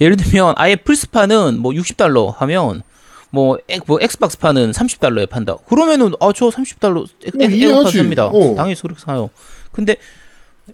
예를 0.02 0.18
들면 0.18 0.56
아예 0.58 0.76
플스파는 0.76 1.60
뭐 1.60 1.72
60달러 1.72 2.36
하면 2.38 2.82
뭐, 3.30 3.58
엑, 3.68 3.84
뭐 3.86 4.00
엑스박스파는 4.02 4.72
30달러에 4.72 5.30
판다 5.30 5.58
그러면은 5.68 6.14
아저 6.20 6.50
30달러 6.50 7.04
어, 7.04 7.44
이해하지. 7.50 7.98
삽니다 7.98 8.28
어. 8.28 8.56
당연히 8.56 8.76
그렇게 8.76 9.00
사요 9.00 9.30
근데 9.72 9.98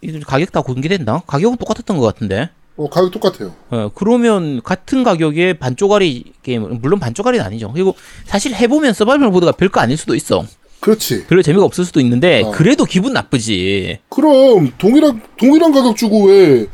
이 0.02 0.20
가격 0.22 0.52
다 0.52 0.62
공개됐나? 0.62 1.24
가격은 1.28 1.58
똑같았던 1.58 1.98
것 1.98 2.06
같은데 2.06 2.50
어, 2.76 2.90
가격 2.90 3.12
똑같아요. 3.12 3.54
어, 3.70 3.92
그러면 3.94 4.62
같은 4.64 5.04
가격에 5.04 5.54
반쪽짜리 5.54 6.34
게임을 6.42 6.70
물론 6.82 7.00
반쪽짜리는 7.00 7.46
아니죠. 7.46 7.72
그리고 7.72 7.96
사실 8.26 8.56
해보면 8.56 8.94
서바이벌 8.94 9.30
모드가 9.30 9.52
별거 9.52 9.80
아닐 9.80 9.96
수도 9.96 10.16
있어. 10.16 10.44
그렇지. 10.84 11.26
별로 11.28 11.42
재미가 11.42 11.64
없을 11.64 11.86
수도 11.86 12.02
있는데 12.02 12.42
어. 12.44 12.52
그래도 12.52 12.84
기분 12.84 13.14
나쁘지. 13.14 14.00
그럼 14.10 14.72
동일한 14.78 15.22
동일한 15.38 15.72
가격 15.72 15.96
주고 15.96 16.26
왜 16.26 16.68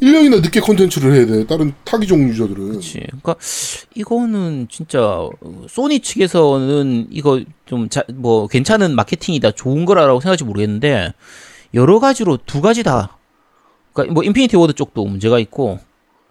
1년이나 0.00 0.42
늦게 0.42 0.58
컨텐츠를 0.60 1.14
해야 1.14 1.26
돼? 1.26 1.46
다른 1.46 1.72
타기종 1.84 2.28
유저들은. 2.28 2.68
그렇지. 2.70 2.98
그러니까 3.06 3.36
이거는 3.94 4.66
진짜 4.68 5.28
소니 5.68 6.00
측에서는 6.00 7.06
이거 7.10 7.40
좀 7.66 7.88
뭐 8.14 8.48
괜찮은 8.48 8.96
마케팅이다, 8.96 9.52
좋은 9.52 9.84
거라고 9.84 10.20
생각할지 10.20 10.42
모르겠는데 10.44 11.12
여러 11.74 12.00
가지로 12.00 12.38
두 12.44 12.60
가지 12.60 12.82
다. 12.82 13.16
그러니까 13.92 14.12
뭐 14.14 14.24
인피니티 14.24 14.56
워드 14.56 14.72
쪽도 14.72 15.04
문제가 15.04 15.38
있고 15.38 15.78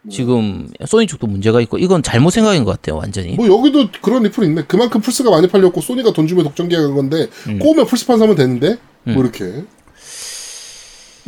지금 0.10 0.68
소니 0.88 1.06
쪽도 1.06 1.28
문제가 1.28 1.62
있고 1.62 1.78
이건 1.78 2.02
잘못 2.02 2.32
생각인 2.32 2.64
것 2.64 2.72
같아요, 2.72 2.98
완전히. 2.98 3.36
뭐 3.36 3.48
여기도 3.48 3.88
그런 4.02 4.24
리플이 4.24 4.48
있네. 4.48 4.64
그만큼 4.68 5.00
플스가 5.00 5.30
많이 5.30 5.48
팔렸고 5.48 5.80
소니가 5.82 6.12
돈 6.14 6.28
주면 6.28 6.44
독점 6.44 6.70
계약한 6.70 6.96
건데 6.96 7.28
음. 7.48 7.60
꼬우면 7.60 7.86
플스판 7.86 8.18
사면 8.18 8.36
되는데 8.36 8.78
뭐 9.04 9.22
이렇게. 9.22 9.64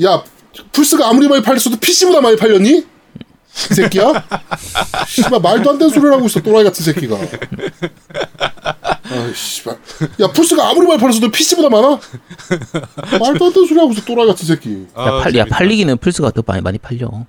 야 0.03 0.23
플스가 0.71 1.07
아무리 1.07 1.27
많이 1.27 1.43
팔렸어도 1.43 1.77
PC보다 1.77 2.21
많이 2.21 2.35
팔렸니? 2.35 2.79
이 2.79 2.85
새끼야? 3.75 4.11
씨발 5.07 5.39
말도 5.39 5.69
안 5.69 5.77
되는 5.77 5.93
소리를 5.93 6.11
하고 6.11 6.25
있어 6.25 6.41
또라이 6.41 6.63
같은 6.63 6.83
새끼가. 6.83 7.15
아 7.15 9.33
씨발. 9.35 9.77
야 10.21 10.31
플스가 10.31 10.69
아무리 10.69 10.87
많이 10.87 10.99
팔렸어도 10.99 11.29
PC보다 11.29 11.69
많아? 11.69 11.99
말도 13.19 13.45
안 13.45 13.53
되는 13.53 13.67
소리 13.67 13.79
하고 13.79 13.91
있어 13.91 14.01
또라이 14.03 14.25
같은 14.25 14.47
새끼. 14.47 14.87
아, 14.95 15.05
야, 15.05 15.23
팔, 15.23 15.35
야. 15.35 15.45
팔리기는 15.45 15.95
플스가 15.97 16.31
더 16.31 16.41
많이 16.47 16.61
많이 16.61 16.79
팔려. 16.79 17.27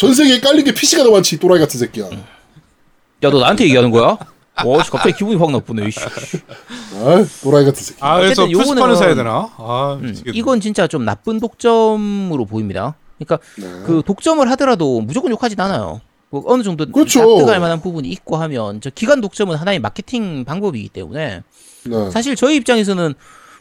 전 0.00 0.14
세계에 0.14 0.40
깔린 0.40 0.64
게 0.64 0.72
PC가 0.72 1.02
더 1.02 1.10
많지 1.10 1.38
또라이 1.38 1.58
같은 1.60 1.78
새끼야. 1.78 2.06
야, 2.06 3.30
너 3.30 3.38
나한테 3.38 3.64
얘기하는 3.64 3.90
거야? 3.90 4.16
와, 4.64 4.82
씨, 4.82 4.90
갑자기 4.90 5.14
기분이 5.14 5.36
확 5.36 5.50
나쁘네. 5.50 5.88
이씨. 5.88 6.00
아 6.00 7.22
또라이 7.42 7.66
같은 7.66 7.82
새끼. 7.82 7.98
아, 8.00 8.16
그래서 8.16 8.44
어쨌든 8.44 8.58
플스판을 8.62 8.94
요거는- 8.94 8.98
사야 8.98 9.14
되나? 9.14 9.50
아, 9.58 9.98
음, 10.00 10.06
미치겠네. 10.06 10.38
이건 10.38 10.60
진짜 10.62 10.86
좀 10.86 11.04
나쁜 11.04 11.38
독점으로 11.38 12.46
보입니다. 12.46 12.94
그러니까 13.18 13.46
네. 13.58 13.82
그 13.84 14.02
독점을 14.06 14.50
하더라도 14.52 15.02
무조건 15.02 15.32
욕하진 15.32 15.60
않아요. 15.60 16.00
뭐 16.30 16.44
어느 16.46 16.62
정도 16.62 16.90
그렇죠. 16.90 17.18
납득할 17.20 17.60
만한 17.60 17.82
부분이 17.82 18.08
있고 18.08 18.38
하면 18.38 18.80
저 18.80 18.88
기간 18.88 19.20
독점은 19.20 19.56
하나의 19.56 19.80
마케팅 19.80 20.46
방법이기 20.46 20.88
때문에 20.88 21.42
네. 21.84 22.10
사실 22.10 22.36
저희 22.36 22.56
입장에서는 22.56 23.12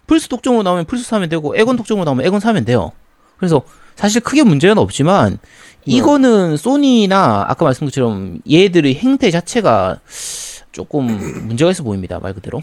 플스 0.08 0.30
독점으로 0.30 0.64
나오면 0.64 0.86
플스 0.86 1.04
사면 1.04 1.28
되고 1.28 1.54
에건 1.58 1.76
독점으로 1.76 2.06
나오면 2.06 2.26
에건 2.26 2.40
사면 2.40 2.64
돼요. 2.64 2.94
그래서 3.38 3.64
사실 3.98 4.22
크게 4.22 4.44
문제는 4.44 4.78
없지만 4.78 5.40
이거는 5.86 6.58
소니나 6.58 7.46
아까 7.48 7.66
말씀드린 7.66 7.90
것처럼 7.90 8.40
얘들의 8.50 8.96
행태 8.96 9.32
자체가 9.32 10.00
조금 10.72 11.08
문제가 11.48 11.72
있어 11.72 11.84
보입니다. 11.84 12.20
말 12.20 12.34
그대로. 12.34 12.62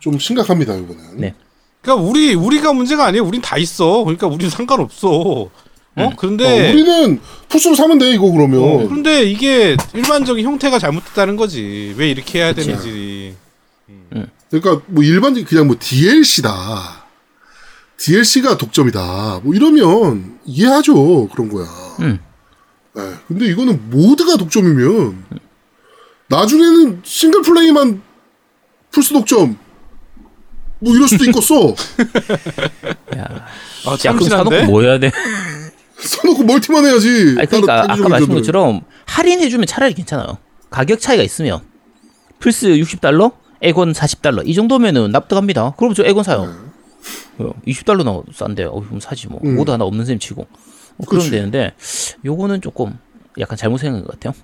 좀 0.00 0.18
심각합니다 0.18 0.74
이거는. 0.74 1.16
네. 1.16 1.34
그러니까 1.82 2.08
우리 2.08 2.34
우리가 2.34 2.72
문제가 2.72 3.06
아니에요. 3.06 3.24
우린 3.24 3.40
다 3.40 3.56
있어. 3.56 4.04
그러니까 4.04 4.26
우린 4.26 4.50
상관없어. 4.50 5.08
어? 5.10 5.50
어, 5.96 6.12
그런데 6.16 6.70
우리는 6.70 7.20
플스로 7.48 7.74
사면 7.74 7.98
돼 7.98 8.10
이거 8.10 8.30
그러면. 8.30 8.62
어, 8.62 8.76
그런데 8.88 9.24
이게 9.24 9.76
일반적인 9.94 10.44
형태가 10.44 10.78
잘못됐다는 10.78 11.36
거지. 11.36 11.94
왜 11.96 12.10
이렇게 12.10 12.38
해야 12.40 12.52
되는지. 12.52 13.34
그러니까 14.50 14.84
뭐 14.86 15.02
일반적인 15.02 15.46
그냥 15.46 15.66
뭐 15.66 15.76
DLC다. 15.78 16.99
DLC가 18.00 18.56
독점이다. 18.56 19.40
뭐 19.42 19.54
이러면 19.54 20.38
이해하죠. 20.46 21.28
그런 21.28 21.50
거야. 21.50 21.66
음. 22.00 22.18
네, 22.94 23.02
근데 23.28 23.46
이거는 23.46 23.90
모드가 23.90 24.36
독점이면 24.36 25.24
나중에는 26.28 27.02
싱글 27.04 27.42
플레이만 27.42 28.00
플스 28.90 29.12
독점. 29.12 29.56
뭐 30.78 30.94
이럴 30.94 31.06
수도 31.08 31.24
있겠어. 31.26 31.74
야, 33.18 33.46
아, 33.86 33.92
야참 33.92 34.16
그럼 34.16 34.28
사놓고? 34.30 34.64
뭐 34.64 34.80
해야 34.80 34.98
돼? 34.98 35.10
써놓고 36.00 36.44
멀티만 36.44 36.86
해야지. 36.86 37.36
아니, 37.38 37.46
그러니까 37.46 37.82
아까 37.82 38.08
말씀드린. 38.08 38.28
것처럼 38.40 38.80
할인해주면 39.04 39.66
차라리 39.66 39.92
괜찮아요. 39.92 40.38
가격 40.70 41.00
차이가 41.00 41.22
있으면 41.22 41.60
플스 42.38 42.68
60달러, 42.68 43.34
엑원 43.60 43.92
40달러 43.92 44.48
이 44.48 44.54
정도면은 44.54 45.10
납득합니다. 45.12 45.74
그럼 45.76 45.92
저 45.92 46.02
엑원 46.02 46.24
사요. 46.24 46.48
어, 46.48 46.69
20달러 47.66 48.04
나 48.04 48.22
싼데 48.32 48.64
어 48.64 48.80
그럼 48.80 49.00
사지 49.00 49.28
뭐 49.28 49.40
음. 49.44 49.56
모드 49.56 49.70
하나 49.70 49.84
없는 49.84 50.04
셈 50.04 50.18
치고 50.18 50.42
어, 50.42 51.04
그러면 51.06 51.20
그치. 51.20 51.30
되는데 51.30 51.74
요거는 52.24 52.60
조금 52.60 52.98
약간 53.38 53.56
잘못 53.56 53.78
생각한 53.78 54.06
것 54.06 54.18
같아요. 54.20 54.34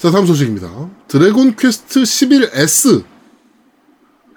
자, 0.00 0.10
다음 0.10 0.26
소식입니다. 0.26 0.90
드래곤 1.08 1.56
퀘스트 1.56 2.02
11S. 2.02 3.04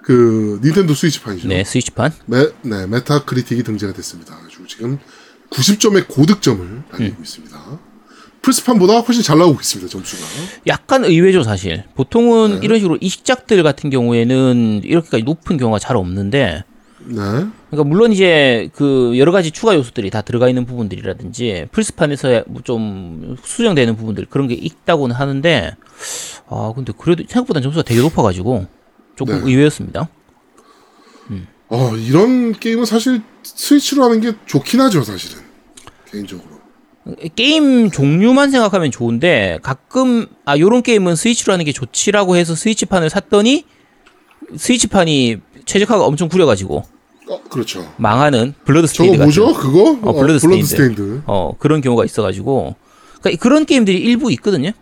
그, 0.02 0.60
닌텐도 0.62 0.92
스위치판이죠. 0.92 1.48
네 1.48 1.64
스위치판 1.64 2.12
메, 2.26 2.50
네, 2.62 2.86
메타 2.86 3.24
크리틱이 3.24 3.62
등재가 3.62 3.94
됐습니다. 3.94 4.36
지금 4.68 4.98
90점의 5.50 6.08
고득점을 6.08 6.82
달리고 6.90 7.22
있습니다. 7.22 7.53
플스판보다 8.44 9.00
훨씬 9.00 9.22
잘 9.22 9.38
나오고 9.38 9.60
있습니다, 9.60 9.90
점수가. 9.90 10.22
약간 10.66 11.04
의외죠 11.04 11.42
사실. 11.42 11.84
보통은 11.94 12.60
네. 12.60 12.60
이런 12.62 12.78
식으로 12.78 12.98
이식작들 13.00 13.62
같은 13.62 13.90
경우에는 13.90 14.82
이렇게까지 14.84 15.24
높은 15.24 15.56
경우가 15.56 15.78
잘 15.78 15.96
없는데 15.96 16.64
네. 17.06 17.16
그러니까 17.16 17.84
물론 17.84 18.12
이제 18.12 18.68
그 18.74 19.14
여러 19.16 19.32
가지 19.32 19.50
추가 19.50 19.74
요소들이 19.74 20.10
다 20.10 20.22
들어가 20.22 20.48
있는 20.48 20.64
부분들이라든지 20.66 21.66
플스판에서 21.72 22.44
뭐좀 22.46 23.36
수정되는 23.42 23.96
부분들 23.96 24.26
그런 24.30 24.48
게 24.48 24.54
있다고는 24.54 25.16
하는데 25.16 25.76
아 26.48 26.72
근데 26.74 26.92
그래도 26.96 27.24
생각보다 27.26 27.60
점수가 27.60 27.82
되게 27.82 28.00
높아가지고 28.00 28.66
조금 29.16 29.44
네. 29.44 29.50
의외였습니다. 29.50 30.08
어, 31.68 31.96
이런 31.96 32.52
게임은 32.52 32.84
사실 32.84 33.22
스위치로 33.42 34.04
하는 34.04 34.20
게 34.20 34.32
좋긴 34.46 34.80
하죠, 34.82 35.02
사실은. 35.02 35.42
개인적으로. 36.10 36.60
게임 37.36 37.90
종류만 37.90 38.50
생각하면 38.50 38.90
좋은데 38.90 39.58
가끔 39.62 40.26
아 40.44 40.58
요런 40.58 40.82
게임은 40.82 41.16
스위치로 41.16 41.52
하는 41.52 41.64
게 41.64 41.72
좋지라고 41.72 42.36
해서 42.36 42.54
스위치판을 42.54 43.10
샀더니 43.10 43.64
스위치판이 44.56 45.38
최적화가 45.66 46.04
엄청 46.04 46.28
구려가지고 46.28 46.82
어, 47.28 47.40
그렇죠. 47.48 47.86
망하는 47.96 48.54
블러드 48.64 48.86
저거 48.86 49.04
스테이드 49.04 49.18
같은 49.18 49.24
뭐죠? 49.42 49.54
그거? 49.54 49.90
어, 50.02 50.12
블러드 50.12 50.38
블러드 50.38 50.38
스테인드. 50.40 50.66
스테인드. 50.66 51.22
어, 51.26 51.52
그런 51.58 51.80
경우가 51.80 52.04
있어가지고. 52.04 52.74
그러니까 53.22 53.42
그런 53.42 53.64
게임들이 53.64 53.96
일부 53.98 54.30
있거든요. 54.32 54.72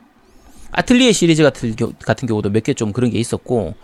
아틀리에 0.73 1.13
시리즈 1.13 1.43
같은, 1.45 1.77
겨, 1.77 1.93
같은 2.05 2.27
경우도 2.27 2.51
몇 2.51 2.65
개 2.65 2.75
좀 2.75 2.93
그런 2.93 3.11
게 3.11 3.19
있었고 3.21 3.75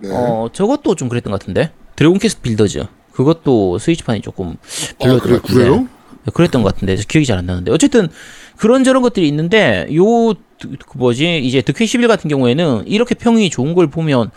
네. 0.00 0.08
어 0.12 0.48
저것도 0.52 0.94
좀 0.96 1.08
그랬던 1.08 1.30
것 1.30 1.38
같은데 1.38 1.72
드래곤 1.94 2.18
퀘스트 2.18 2.40
빌더즈 2.40 2.86
그것도 3.12 3.78
스위치판이 3.78 4.20
조금 4.22 4.56
아, 4.56 4.94
별로였던 4.98 5.20
그래, 5.28 5.36
것 5.36 5.42
같은데 5.42 5.64
그래 5.64 5.76
요? 5.76 5.88
그랬던 6.30 6.62
것 6.62 6.74
같은데 6.74 6.96
기억이 6.96 7.26
잘 7.26 7.38
안 7.38 7.46
나는데 7.46 7.70
어쨌든 7.72 8.08
그런 8.56 8.84
저런 8.84 9.02
것들이 9.02 9.28
있는데 9.28 9.86
요 9.94 10.34
드- 10.58 10.68
그 10.86 10.98
뭐지 10.98 11.38
이제 11.38 11.62
드퀘 11.62 11.86
11 11.86 12.08
같은 12.08 12.28
경우에는 12.28 12.86
이렇게 12.88 13.14
평이 13.14 13.48
좋은 13.50 13.74
걸 13.74 13.86
보면 13.88 14.30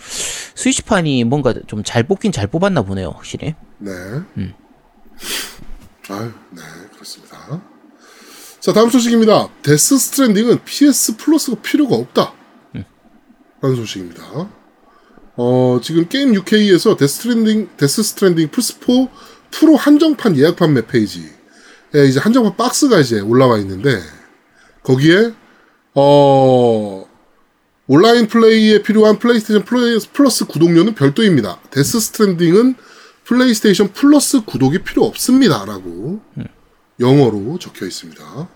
스위치판이 0.56 1.24
뭔가 1.24 1.54
좀 1.68 1.84
잘 1.84 2.04
뽑긴 2.04 2.32
잘 2.32 2.48
뽑았나 2.48 2.84
보네요 2.84 3.10
확실히 3.16 3.56
네. 3.80 3.92
음. 4.38 4.54
아유, 6.10 6.32
네, 6.52 6.62
그렇습니다. 6.94 7.62
자, 8.60 8.74
다음 8.74 8.90
소식입니다. 8.90 9.50
데스 9.64 9.98
스트랜딩은 9.98 10.64
PS 10.66 11.16
플러스가 11.18 11.62
필요가 11.62 11.96
없다. 11.96 12.34
라는 13.62 13.76
소식입니다. 13.78 14.50
어, 15.38 15.80
지금 15.82 16.08
게임 16.10 16.34
UK에서 16.36 16.96
데스 16.98 17.18
스트랜딩, 17.22 17.70
데스 17.78 18.04
스트랜딩 18.04 18.50
플스4 18.50 19.10
프로 19.52 19.76
한정판 19.76 20.36
예약 20.38 20.56
판매 20.58 20.86
페이지 20.86 21.30
에 21.94 22.06
이제 22.06 22.20
한정판 22.20 22.56
박스가 22.56 23.00
이제 23.00 23.20
올라와 23.20 23.58
있는데, 23.60 24.00
거기에, 24.84 25.34
어, 25.94 27.06
온라인 27.88 28.28
플레이에 28.28 28.82
필요한 28.82 29.20
플레이스테이션 29.20 29.66
플레이스 29.66 30.12
플러스 30.14 30.46
구독료는 30.46 30.96
별도입니다. 30.96 31.60
데스 31.72 32.00
스트랜딩은 32.00 32.76
플레이스테이션 33.26 33.92
플러스 33.92 34.46
구독이 34.46 34.80
필요 34.80 35.04
없습니다. 35.04 35.66
라고 35.66 36.22
영어로 37.00 37.60
적혀 37.60 37.86
있습니다. 37.86 38.50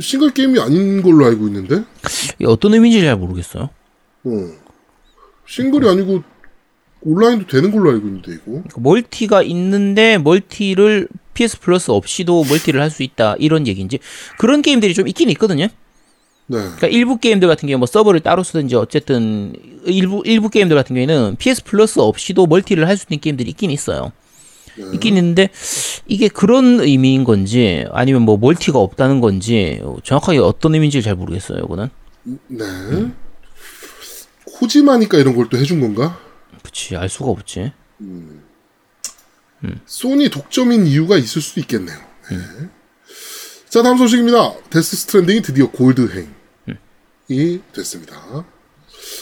싱글 0.00 0.30
게임이 0.30 0.60
아닌 0.60 1.02
걸로 1.02 1.24
알고 1.24 1.46
있는데, 1.46 1.84
어떤 2.44 2.74
의미인지 2.74 3.00
잘 3.00 3.16
모르겠어요 3.16 3.70
어. 4.24 4.30
싱글이 5.46 5.88
아니고 5.88 6.22
온라인도 7.00 7.46
되는 7.46 7.70
걸로 7.70 7.90
알고 7.90 8.06
있는데, 8.06 8.32
이거. 8.34 8.62
그 8.70 8.80
멀티가 8.80 9.42
있는데 9.42 10.18
멀티를 10.18 11.08
PS 11.38 11.60
플러스 11.60 11.90
없이도 11.90 12.44
멀티를 12.48 12.80
할 12.80 12.90
수 12.90 13.02
있다 13.02 13.36
이런 13.38 13.66
얘기인지 13.66 13.98
그런 14.38 14.62
게임들이 14.62 14.94
좀 14.94 15.06
있긴 15.06 15.30
있거든요 15.30 15.66
네. 16.50 16.56
그러니까 16.58 16.86
일부 16.86 17.18
게임들 17.18 17.46
같은 17.46 17.68
경우 17.68 17.78
뭐 17.78 17.86
서버를 17.86 18.20
따로 18.20 18.42
쓰든지 18.42 18.74
어쨌든 18.74 19.52
일부 19.84 20.22
일부 20.24 20.48
게임들 20.48 20.74
같은 20.76 20.94
경우에는 20.96 21.36
PS 21.36 21.64
플러스 21.64 21.98
없이도 22.00 22.46
멀티를 22.46 22.88
할 22.88 22.96
수 22.96 23.04
있는 23.10 23.20
게임들이 23.20 23.50
있긴 23.50 23.70
있어요. 23.70 24.12
있긴 24.94 25.18
있는데 25.18 25.50
이게 26.06 26.28
그런 26.28 26.80
의미인 26.80 27.24
건지 27.24 27.84
아니면 27.92 28.22
뭐 28.22 28.38
멀티가 28.38 28.78
없다는 28.78 29.20
건지 29.20 29.82
정확하게 30.04 30.38
어떤 30.38 30.72
의미인지 30.72 31.02
잘 31.02 31.16
모르겠어요. 31.16 31.58
이거는. 31.64 31.90
네. 32.46 32.64
코지마니까 34.46 35.18
이런 35.18 35.36
걸 35.36 35.48
또 35.50 35.58
해준 35.58 35.80
건가? 35.80 36.18
그치 36.62 36.96
알 36.96 37.10
수가 37.10 37.28
없지. 37.30 37.72
소니 39.86 40.30
독점인 40.30 40.86
이유가 40.86 41.16
있을 41.16 41.42
수도 41.42 41.60
있겠네요. 41.60 41.98
네. 42.30 42.38
자, 43.68 43.82
다음 43.82 43.98
소식입니다. 43.98 44.54
데스 44.70 44.96
스트랜딩이 44.96 45.42
드디어 45.42 45.70
골드행이 45.70 46.28
됐습니다. 47.74 48.44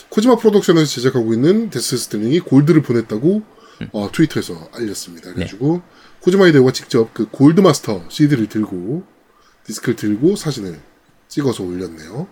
코지마 0.08 0.36
프로덕션에서 0.36 0.86
제작하고 0.86 1.34
있는 1.34 1.70
데스 1.70 1.96
스트랜딩이 1.96 2.40
골드를 2.40 2.82
보냈다고 2.82 3.42
어, 3.92 4.10
트위터에서 4.12 4.68
알렸습니다. 4.72 5.32
그래가지고 5.32 5.82
코지마 6.20 6.48
히데오가 6.48 6.72
직접 6.72 7.12
그 7.12 7.28
골드 7.30 7.60
마스터 7.60 8.02
CD를 8.08 8.48
들고 8.48 9.04
디스크를 9.64 9.96
들고 9.96 10.36
사진을 10.36 10.80
찍어서 11.28 11.64
올렸네요. 11.64 12.28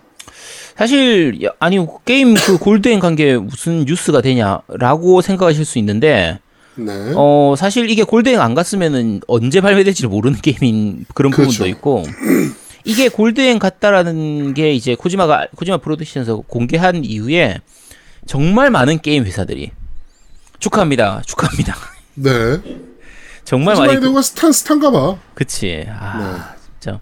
사실 0.75 1.43
야, 1.43 1.49
아니 1.59 1.85
게임 2.05 2.33
그 2.33 2.57
골드행 2.57 2.99
간 2.99 3.22
게 3.22 3.37
무슨 3.37 3.85
뉴스가 3.85 4.21
되냐라고 4.21 5.21
생각하실 5.21 5.65
수 5.65 5.77
있는데 5.79 6.39
네. 6.77 7.13
어 7.15 7.55
사실 7.57 7.89
이게 7.89 8.03
골드행 8.03 8.41
안 8.41 8.53
갔으면은 8.53 9.21
언제 9.27 9.61
발매될지 9.61 10.07
모르는 10.07 10.39
게임인 10.41 11.05
그런 11.13 11.31
그렇죠. 11.31 11.51
부분도 11.51 11.67
있고 11.69 12.05
이게 12.83 13.09
골드행 13.09 13.59
갔다라는 13.59 14.53
게 14.53 14.73
이제 14.73 14.95
코지마가 14.95 15.47
코지마 15.55 15.77
프로덕션에서 15.77 16.43
공개한 16.47 17.03
이후에 17.03 17.59
정말 18.25 18.69
많은 18.69 18.99
게임 19.01 19.25
회사들이 19.25 19.71
축하합니다 20.59 21.21
축하합니다 21.25 21.75
네. 22.15 22.31
정말 23.43 23.75
코지마 23.75 23.87
많이 23.87 23.99
그, 23.99 24.05
히데오가 24.05 24.21
스탄 24.21 24.51
스탄가 24.51 24.91
봐. 24.91 25.17
그치 25.33 25.85
아 25.89 26.17
네. 26.19 26.57
진짜 26.79 26.99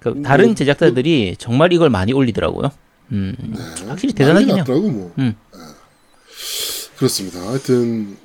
그 0.00 0.22
다른 0.22 0.54
제작자들이 0.54 1.36
정말 1.38 1.72
이걸 1.72 1.90
많이 1.90 2.12
올리더라고요 2.12 2.70
음 3.12 3.34
확실히 3.88 4.14
대단하긴 4.14 4.56
해요 4.56 4.64
뭐. 4.68 5.12
음. 5.18 5.34
네. 5.52 5.58
그렇습니다. 6.96 7.40
하여튼 7.40 8.18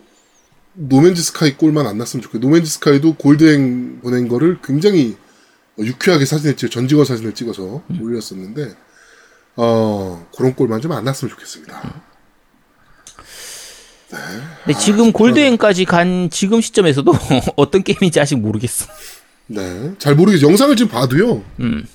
노맨즈 0.75 1.21
스카이 1.21 1.55
꼴만 1.57 1.87
안 1.87 1.97
났으면 1.97 2.21
좋겠고 2.23 2.45
노맨즈 2.45 2.69
스카이도 2.69 3.15
골드행 3.15 4.01
보낸 4.01 4.27
거를 4.27 4.59
굉장히 4.63 5.15
유쾌하게 5.79 6.25
사진을 6.25 6.55
찍어 6.55 6.69
전직원 6.69 7.05
사진을 7.05 7.33
찍어서 7.33 7.81
음. 7.89 8.01
올렸었는데 8.01 8.75
어 9.57 10.27
그런 10.35 10.55
꼴만 10.55 10.81
좀 10.81 10.91
안 10.91 11.03
났으면 11.03 11.29
좋겠습니다. 11.31 12.03
근데 14.65 14.79
지금 14.79 15.11
골드행까지 15.11 15.83
간 15.85 16.29
지금 16.31 16.61
시점에서도 16.61 17.11
어떤 17.57 17.83
게임인지 17.83 18.19
아직 18.19 18.35
모르겠어 18.37 18.85
네, 19.47 19.93
잘 19.99 20.15
모르겠어요. 20.15 20.47
영상을 20.49 20.75
지금 20.75 20.91
봐도요. 20.91 21.43
음. 21.59 21.85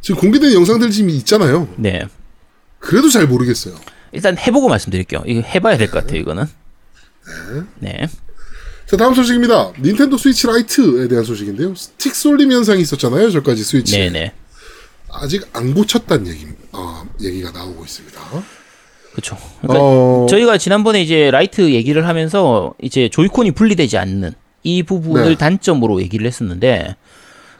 지금 0.00 0.20
공개된 0.20 0.52
영상들 0.52 0.90
지금 0.90 1.10
있잖아요. 1.10 1.68
네 1.76 2.06
그래도 2.78 3.08
잘 3.08 3.26
모르겠어요. 3.26 3.74
일단 4.12 4.36
해보고 4.36 4.68
말씀드릴게요. 4.68 5.22
이거 5.26 5.40
해봐야 5.40 5.78
될 5.78 5.88
것 5.90 6.00
같아요, 6.04 6.20
이거는. 6.20 6.44
네. 7.78 8.08
자 8.86 8.96
다음 8.96 9.14
소식입니다. 9.14 9.72
닌텐도 9.80 10.18
스위치 10.18 10.46
라이트에 10.46 11.08
대한 11.08 11.24
소식인데요. 11.24 11.74
스틱 11.74 12.14
쏠림 12.14 12.52
현상이 12.52 12.82
있었잖아요. 12.82 13.30
저까지 13.30 13.64
스위치. 13.64 13.98
네네. 13.98 14.32
아직 15.10 15.46
안 15.52 15.74
고쳤다는 15.74 16.26
얘기, 16.26 16.46
어, 16.72 17.04
얘기가 17.20 17.50
나오고 17.50 17.84
있습니다. 17.84 18.20
그쵸. 19.14 19.36
그러니까 19.60 19.84
어, 19.84 20.26
저희가 20.28 20.56
지난번에 20.58 21.02
이제 21.02 21.30
라이트 21.30 21.70
얘기를 21.70 22.06
하면서 22.06 22.74
이제 22.80 23.08
조이콘이 23.10 23.50
분리되지 23.52 23.98
않는 23.98 24.32
이 24.62 24.82
부분을 24.82 25.30
네. 25.30 25.34
단점으로 25.36 26.00
얘기를 26.00 26.26
했었는데 26.26 26.96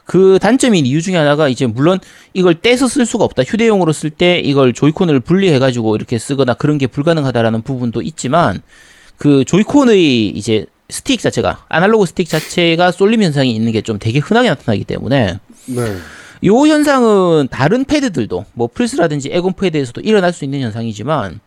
그 0.05 0.39
단점인 0.41 0.87
이유 0.87 1.03
중에 1.03 1.17
하나가 1.17 1.49
이제 1.49 1.67
물론 1.67 1.99
이걸 2.33 2.55
떼서 2.55 2.89
쓸 2.89 3.07
수가 3.07 3.25
없다. 3.25 3.43
휴대용으로 3.43 3.93
쓸 3.93 4.11
때 4.11 4.39
이걸 4.39 4.73
조이콘을 4.73 5.21
분리해 5.21 5.59
가지고 5.59 5.95
이렇게 5.97 6.19
쓰거나 6.19 6.55
그런 6.55 6.79
게 6.79 6.87
불가능하다라는 6.87 7.63
부분도 7.63 8.03
있지만 8.03 8.63
그 9.23 9.45
조이콘의 9.45 10.31
이제 10.31 10.67
스틱 10.91 11.21
자체가 11.21 11.65
아날로그 11.69 12.07
스틱 12.07 12.29
자체가 12.29 12.91
쏠림 12.91 13.23
현상이 13.23 13.55
있는 13.55 13.71
게 13.71 13.81
좀 13.83 14.01
되게 14.01 14.19
흔하게 14.19 14.49
나타나기 14.49 14.83
때문에 14.83 15.39
네. 15.67 15.97
요 16.45 16.57
현상은 16.67 17.47
다른 17.49 17.85
패드들도 17.85 18.47
뭐 18.55 18.67
플스라든지 18.75 19.29
엑원 19.33 19.53
패드에서도 19.53 20.01
일어날 20.01 20.33
수 20.33 20.45
있는 20.45 20.61
현상이지만 20.63 21.39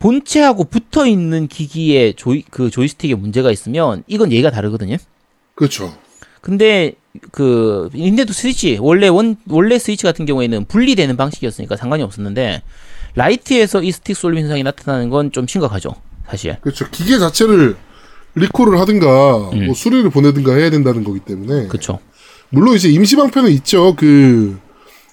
본체하고 0.00 0.64
붙어 0.64 1.06
있는 1.06 1.46
기기에 1.46 2.14
조이 2.14 2.42
그 2.50 2.68
조이스틱에 2.68 3.14
문제가 3.14 3.52
있으면 3.52 4.02
이건 4.08 4.32
얘기가 4.32 4.50
다르거든요. 4.50 4.96
그렇죠. 5.54 5.96
근데 6.40 6.94
그 7.30 7.90
닌텐도 7.94 8.32
스위치 8.32 8.76
원래 8.80 9.06
원 9.06 9.36
원래 9.48 9.78
스위치 9.78 10.02
같은 10.02 10.26
경우에는 10.26 10.64
분리되는 10.64 11.16
방식이었으니까 11.16 11.76
상관이 11.76 12.02
없었는데 12.02 12.62
라이트에서 13.14 13.84
이 13.84 13.92
스틱 13.92 14.16
쏠림 14.16 14.42
현상이 14.42 14.64
나타나는 14.64 15.10
건 15.10 15.30
좀 15.30 15.46
심각하죠. 15.46 15.94
사실. 16.30 16.56
그렇죠. 16.60 16.86
기계 16.90 17.18
자체를 17.18 17.76
리콜을 18.34 18.78
하든가 18.80 19.06
뭐 19.06 19.74
수리를 19.74 20.08
보내든가 20.10 20.54
해야 20.54 20.70
된다는 20.70 21.02
거기 21.04 21.18
때문에 21.20 21.62
음. 21.64 21.68
그렇죠. 21.68 21.98
물론 22.50 22.74
이제 22.76 22.88
임시 22.88 23.16
방편은 23.16 23.50
있죠. 23.52 23.94
그 23.96 24.58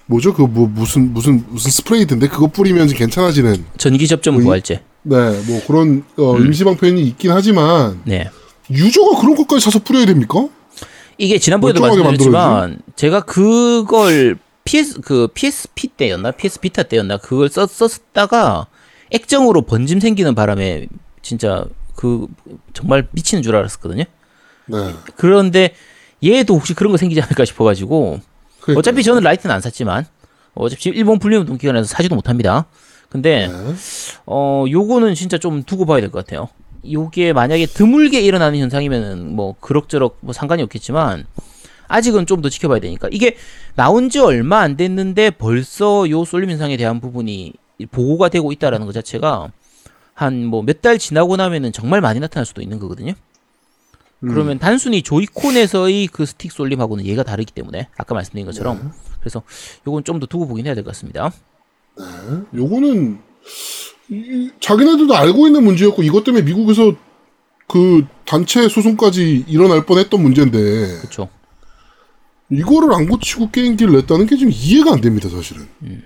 뭐죠? 0.07 0.33
그 0.33 0.43
뭐 0.43 0.67
무슨 0.67 1.13
무슨 1.13 1.43
무슨 1.49 1.71
스프레이던데 1.71 2.27
그거 2.27 2.47
뿌리면 2.47 2.87
괜찮아지는 2.89 3.65
전기 3.77 4.07
접점 4.07 4.35
뭐 4.35 4.41
이- 4.41 4.45
부활제. 4.45 4.81
네 5.03 5.15
뭐 5.47 5.61
그런 5.67 6.03
어, 6.17 6.33
음. 6.35 6.45
임시 6.47 6.63
방편이 6.63 7.01
있긴 7.03 7.31
하지만 7.31 7.99
네. 8.05 8.29
유저가 8.71 9.19
그런 9.21 9.35
것까지 9.35 9.63
사서 9.63 9.79
뿌려야 9.79 10.05
됩니까? 10.05 10.47
이게 11.17 11.37
지난번에도 11.39 11.79
말씀드렸지만 11.81 12.79
제가 12.95 13.21
그걸 13.21 14.37
PS 14.65 15.01
그 15.01 15.27
PSP 15.33 15.87
때였나 15.89 16.31
PS 16.31 16.59
비타 16.59 16.83
때였나 16.83 17.17
그걸 17.17 17.49
썼, 17.49 17.69
썼다가 17.69 18.67
액정으로 19.11 19.61
번짐 19.61 19.99
생기는 19.99 20.33
바람에 20.35 20.87
진짜 21.25 21.65
그 21.95 22.27
정말 22.73 23.07
미치는 23.11 23.41
줄 23.41 23.55
알았었거든요. 23.55 24.03
네. 24.67 24.93
그런데 25.15 25.73
얘도 26.23 26.53
혹시 26.53 26.73
그런 26.75 26.91
거 26.91 26.97
생기지 26.97 27.19
않을까 27.21 27.45
싶어가지고 27.45 28.19
그러니까요. 28.61 28.77
어차피 28.79 29.03
저는 29.03 29.23
라이트는 29.23 29.53
안 29.53 29.59
샀지만 29.61 30.05
어차피 30.53 30.89
일본 30.89 31.17
불리운동 31.19 31.57
기관에서 31.57 31.85
사지도 31.87 32.15
못합니다. 32.15 32.65
근데 33.09 33.47
네. 33.47 33.73
어 34.25 34.65
요거는 34.69 35.15
진짜 35.15 35.37
좀 35.37 35.63
두고 35.63 35.85
봐야 35.85 35.99
될 35.99 36.11
것 36.11 36.23
같아요. 36.25 36.47
요게 36.89 37.33
만약에 37.33 37.65
드물게 37.65 38.21
일어나는 38.21 38.59
현상이면은 38.59 39.35
뭐 39.35 39.55
그럭저럭 39.59 40.17
뭐 40.21 40.33
상관이 40.33 40.61
없겠지만 40.63 41.25
아직은 41.87 42.25
좀 42.27 42.41
더 42.41 42.49
지켜봐야 42.49 42.79
되니까 42.79 43.07
이게 43.11 43.37
나온 43.75 44.09
지 44.09 44.19
얼마 44.19 44.59
안 44.59 44.77
됐는데 44.77 45.31
벌써 45.31 46.07
요 46.09 46.23
쏠림 46.25 46.49
현상에 46.51 46.77
대한 46.77 46.99
부분이 47.01 47.53
보고가 47.91 48.29
되고 48.29 48.51
있다라는 48.51 48.85
것 48.85 48.91
자체가 48.93 49.51
한 50.15 50.45
뭐 50.49 50.63
몇 50.63 50.81
달 50.81 50.97
지나고 50.97 51.35
나면은 51.35 51.71
정말 51.71 52.01
많이 52.01 52.19
나타날 52.19 52.45
수도 52.45 52.61
있는 52.61 52.79
거거든요. 52.79 53.13
그러면 54.21 54.57
단순히 54.59 55.01
조이콘에서의 55.03 56.07
그 56.07 56.25
스틱 56.25 56.51
쏠림하고는 56.51 57.05
얘가 57.05 57.21
다르기 57.23 57.53
때문에 57.53 57.89
아까 57.97 58.15
말씀드린 58.15 58.45
것처럼 58.45 58.91
그래서 59.19 59.43
요건 59.85 60.03
좀 60.03 60.19
더 60.19 60.25
두고 60.25 60.47
보긴 60.47 60.65
해야 60.65 60.73
될 60.73 60.83
것 60.83 60.91
같습니다. 60.91 61.31
요거는 62.55 63.19
이- 64.09 64.49
자기네들도 64.59 65.15
알고 65.15 65.47
있는 65.47 65.63
문제였고 65.63 66.01
이것 66.03 66.23
때문에 66.23 66.43
미국에서 66.43 66.93
그 67.67 68.05
단체 68.25 68.67
소송까지 68.69 69.45
일어날 69.47 69.85
뻔했던 69.85 70.21
문제인데 70.21 70.97
그렇죠. 70.99 71.29
이거를 72.51 72.93
안 72.93 73.07
고치고 73.07 73.49
게임기를 73.51 73.93
냈다는 73.93 74.27
게 74.27 74.37
좀 74.37 74.49
이해가 74.51 74.93
안 74.93 75.01
됩니다, 75.01 75.29
사실은. 75.29 75.67
네. 75.79 76.01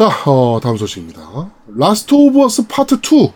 자, 0.00 0.08
어, 0.24 0.58
다음 0.62 0.78
소식입니다. 0.78 1.50
라스트 1.76 2.14
오브 2.14 2.42
어스 2.42 2.68
파트 2.68 2.94
2 2.94 3.32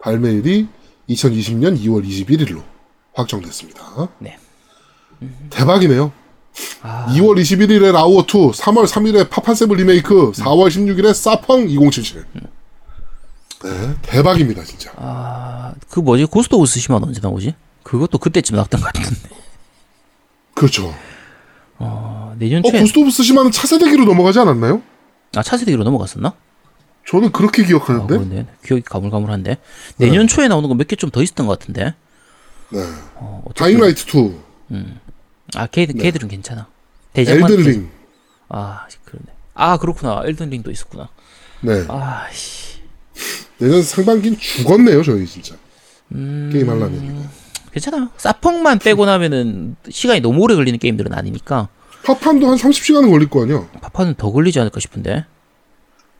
발매일이 0.00 0.66
2020년 1.08 1.80
2월 1.82 2.04
21일로 2.04 2.64
확정됐습니다. 3.12 4.08
네. 4.18 4.36
대박이네요. 5.50 6.10
2월 6.82 7.40
21일에 7.40 7.92
라우어 7.92 8.22
2, 8.22 8.24
3월 8.24 8.88
3일에 8.88 9.30
파판세븐 9.30 9.76
리메이크, 9.76 10.32
4월 10.32 10.66
16일에 10.66 11.14
사펑 11.14 11.70
2077. 11.70 12.24
네, 13.62 13.94
대박입니다, 14.02 14.64
진짜. 14.64 14.90
아, 14.96 15.74
그 15.90 16.00
뭐지? 16.00 16.24
고스트 16.24 16.56
오브 16.56 16.66
스시마는 16.66 17.06
언제 17.06 17.20
나오지? 17.22 17.54
그것도 17.84 18.18
그때쯤 18.18 18.56
나왔던 18.56 18.80
것 18.80 18.92
같은데. 18.92 19.28
그렇죠. 20.54 20.92
어, 21.78 22.34
내년 22.36 22.64
어, 22.64 22.68
초에 22.68 22.80
고스트 22.80 22.98
오브 22.98 23.12
스시마는 23.12 23.52
차세대기로 23.52 24.04
넘어가지 24.06 24.40
않았나요? 24.40 24.82
아 25.36 25.42
차세대기로 25.42 25.84
넘어갔었나? 25.84 26.34
저는 27.06 27.32
그렇게 27.32 27.62
아, 27.62 27.66
기억하는데. 27.66 28.06
그런데 28.14 28.46
기억이 28.64 28.82
가물가물한데 28.82 29.58
내년 29.98 30.26
초에 30.26 30.48
나오는 30.48 30.68
거 30.68 30.74
몇 30.74 30.86
개 30.88 30.96
좀 30.96 31.10
더 31.10 31.22
있었던 31.22 31.46
것 31.46 31.58
같은데. 31.58 31.94
네. 32.70 32.80
어, 33.16 33.44
다잉라이트 33.54 34.04
2, 34.16 34.34
아 35.56 35.66
걔, 35.66 35.86
걔들은 35.86 36.28
괜찮아. 36.28 36.66
대장은 37.12 37.50
엘든링. 37.52 37.88
아 38.48 38.86
그러네. 39.04 39.26
아 39.54 39.76
그렇구나. 39.76 40.22
엘든링도 40.24 40.70
있었구나. 40.70 41.08
네. 41.60 41.84
아 41.88 42.26
씨. 42.32 42.80
내년 43.58 43.82
상반기는 43.82 44.38
죽었네요, 44.38 45.02
저희 45.02 45.26
진짜. 45.26 45.54
음, 46.12 46.50
게임 46.52 46.68
하려면. 46.68 47.28
괜찮아. 47.70 48.10
사펑만 48.16 48.78
빼고 48.78 49.04
나면은 49.06 49.76
시간이 49.88 50.20
너무 50.20 50.40
오래 50.42 50.54
걸리는 50.54 50.78
게임들은 50.78 51.12
아니니까 51.12 51.68
파판도 52.04 52.46
한 52.48 52.56
30시간은 52.56 53.10
걸릴 53.10 53.28
거 53.28 53.42
아니야. 53.42 53.66
파판은 53.80 54.14
더 54.14 54.30
걸리지 54.30 54.60
않을까 54.60 54.80
싶은데. 54.80 55.24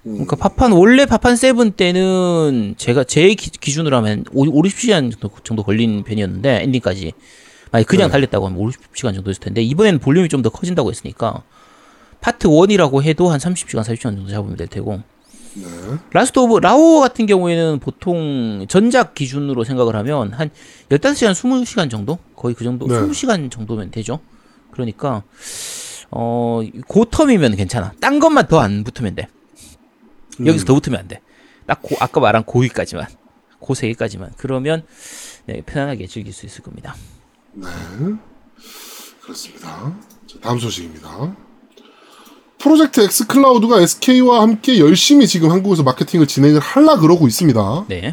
음. 0.07 0.12
그러니까 0.12 0.37
파판 0.37 0.73
원래 0.73 1.07
파판 1.07 1.37
seven 1.37 1.72
때는 1.73 2.75
제가 2.77 3.05
제 3.05 3.35
기, 3.35 3.51
기준으로 3.51 3.97
하면 3.99 4.25
5, 4.33 4.44
50시간 4.44 5.11
정도, 5.11 5.31
정도 5.44 5.62
걸린 5.62 6.05
편이었는데 6.05 6.62
엔딩까지 6.62 7.12
만약 7.70 7.87
그냥 7.87 8.09
네. 8.09 8.12
달렸다고 8.12 8.47
하면 8.47 8.59
50시간 8.59 9.14
정도 9.14 9.31
있을 9.31 9.40
텐데 9.40 9.62
이번에는 9.62 9.99
볼륨이 10.01 10.29
좀 10.29 10.42
더 10.42 10.51
커진다고 10.51 10.90
했으니까 10.90 11.42
파트 12.20 12.49
1이라고 12.49 13.03
해도 13.03 13.31
한 13.31 13.38
30시간 13.40 13.81
40시간 13.83 14.03
정도 14.14 14.29
잡으면 14.29 14.57
될 14.57 14.66
테고 14.66 15.01
네. 15.55 15.64
라스트 16.12 16.38
오브 16.38 16.59
라오 16.59 17.01
같은 17.01 17.27
경우에는 17.27 17.79
보통 17.79 18.66
전작 18.68 19.14
기준으로 19.14 19.64
생각을 19.64 19.97
하면 19.97 20.33
한 20.33 20.51
15시간 20.90 21.33
20시간 21.33 21.90
정도 21.90 22.18
거의 22.37 22.55
그 22.55 22.64
정도 22.64 22.87
네. 22.87 22.94
20시간 22.94 23.51
정도면 23.51 23.90
되죠 23.90 24.20
그러니까 24.74 25.22
어 26.10 26.60
고 26.88 27.00
텀이면 27.00 27.57
괜찮아 27.56 27.92
딴 28.00 28.18
것만 28.18 28.48
더 28.48 28.60
안 28.60 28.84
붙으면 28.84 29.14
돼 29.14 29.28
여기서 30.44 30.64
더 30.64 30.74
붙으면 30.74 30.98
안 31.00 31.08
돼. 31.08 31.20
딱 31.66 31.80
고, 31.80 31.96
아까 32.00 32.20
말한 32.20 32.44
고위까지만. 32.44 33.06
고 33.61 33.73
세 33.73 33.87
개까지만. 33.88 34.32
그러면 34.37 34.82
네, 35.46 35.62
편안하게 35.64 36.06
즐길 36.08 36.32
수 36.32 36.44
있을 36.44 36.62
겁니다. 36.62 36.94
네. 37.52 37.66
그렇습니다. 39.22 39.94
자, 40.26 40.38
다음 40.42 40.58
소식입니다. 40.58 41.34
프로젝트 42.58 43.00
X 43.00 43.26
클라우드가 43.28 43.80
SK와 43.80 44.42
함께 44.42 44.80
열심히 44.80 45.26
지금 45.26 45.50
한국에서 45.50 45.82
마케팅을 45.82 46.26
진행을 46.26 46.60
하려 46.60 46.98
그러고 46.98 47.26
있습니다. 47.28 47.84
네. 47.88 48.12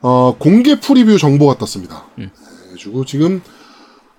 어, 0.00 0.36
공개 0.38 0.78
프리뷰 0.78 1.18
정보가 1.18 1.56
떴습니다. 1.58 2.04
음. 2.18 2.30
네, 2.30 2.74
그리고 2.80 3.04
지금 3.04 3.40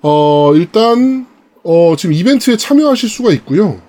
어, 0.02 0.52
일단 0.56 1.28
어, 1.64 1.96
지금 1.98 2.14
이벤트에 2.14 2.58
참여하실 2.58 3.10
수가 3.10 3.32
있고요. 3.34 3.82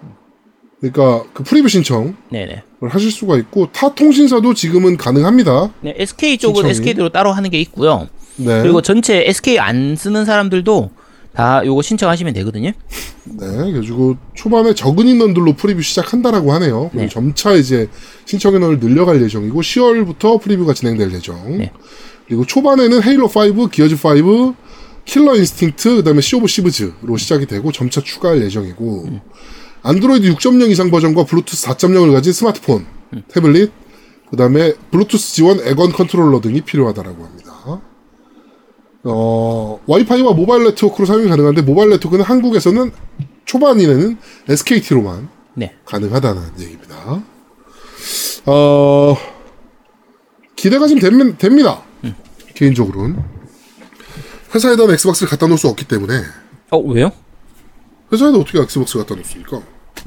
그러니까 0.81 1.25
그 1.35 1.43
프리뷰 1.43 1.69
신청을 1.69 2.15
네네. 2.31 2.63
하실 2.81 3.11
수가 3.11 3.37
있고 3.37 3.71
타 3.71 3.95
통신사도 3.95 4.55
지금은 4.55 4.97
가능합니다. 4.97 5.73
네, 5.83 5.95
SK 5.97 6.39
쪽은 6.39 6.55
신청이. 6.55 6.71
SK대로 6.71 7.11
따로 7.11 7.33
하는 7.33 7.51
게 7.51 7.61
있고요. 7.61 8.09
네. 8.37 8.63
그리고 8.63 8.81
전체 8.81 9.23
SK 9.27 9.59
안 9.59 9.95
쓰는 9.97 10.25
사람들도 10.25 10.91
다 11.35 11.63
요거 11.65 11.83
신청하시면 11.83 12.33
되거든요. 12.35 12.73
네, 13.25 13.47
그래가지고 13.47 14.17
초반에 14.35 14.75
적은 14.75 15.07
인원들로 15.07 15.53
프리뷰 15.53 15.83
시작한다라고 15.83 16.53
하네요. 16.55 16.91
네. 16.95 17.09
점차 17.09 17.53
이제 17.53 17.89
신청 18.25 18.55
인원을 18.55 18.81
늘려갈 18.81 19.23
예정이고 19.23 19.61
10월부터 19.61 20.41
프리뷰가 20.41 20.73
진행될 20.73 21.13
예정. 21.13 21.59
네. 21.59 21.71
그리고 22.27 22.47
초반에는 22.47 23.03
헤일로 23.03 23.27
5, 23.27 23.67
기어즈 23.67 23.95
5, 23.95 24.55
킬러 25.11 25.35
인스팅트, 25.35 25.97
그다음에 25.97 26.21
시 26.21 26.37
오브 26.37 26.47
시브즈로 26.47 27.17
시작이 27.17 27.47
되고 27.47 27.73
점차 27.73 28.01
추가할 28.01 28.43
예정이고 28.43 29.07
음. 29.09 29.21
안드로이드 29.83 30.33
6.0 30.35 30.71
이상 30.71 30.89
버전과 30.93 31.25
블루투스 31.25 31.67
4.0을 31.67 32.13
가진 32.13 32.33
스마트폰, 32.33 32.87
음. 33.15 33.23
태블릿, 33.27 33.73
그다음에 34.31 34.73
블루투스 34.93 35.35
지원 35.35 35.59
엑원 35.67 35.91
컨트롤러 35.91 36.41
등이 36.41 36.61
필요하다라고 36.61 37.25
합니다. 37.25 37.83
어, 39.03 39.81
와이파이와 39.85 40.33
모바일 40.35 40.63
네트워크로 40.65 41.07
사용이 41.07 41.29
가능한데 41.29 41.63
모바일 41.63 41.91
네트워크는 41.91 42.25
한국에서는 42.25 42.93
초반에는 43.47 44.17
SKT로만 44.49 45.29
네. 45.55 45.75
가능하다는 45.87 46.43
얘기입니다. 46.61 47.21
어, 48.47 49.17
기대가 50.55 50.87
좀 50.87 51.01
됩, 51.01 51.11
됩니다. 51.39 51.83
개인적으로는. 52.55 53.40
회사에다 54.55 54.83
엑스박스를 54.93 55.29
갖다 55.31 55.47
놓을 55.47 55.59
수 55.59 55.69
없기 55.69 55.85
때문에 55.87 56.23
어, 56.71 56.79
왜요? 56.79 57.13
회사에다 58.13 58.39
어떻게 58.39 58.59
엑스박스 58.61 58.99
갖다 58.99 59.15
놓습니까? 59.15 59.61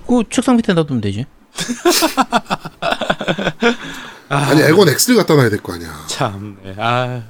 그 0.07 0.23
책상 0.29 0.55
밑에 0.57 0.73
놔두면 0.73 1.01
되지. 1.01 1.25
아 4.29 4.53
니 4.55 4.61
에건 4.61 4.89
X를 4.89 5.17
갖다 5.17 5.35
놔야 5.35 5.49
될 5.49 5.61
거 5.61 5.73
아니야. 5.73 6.05
참. 6.07 6.57
네. 6.63 6.73
아. 6.77 7.23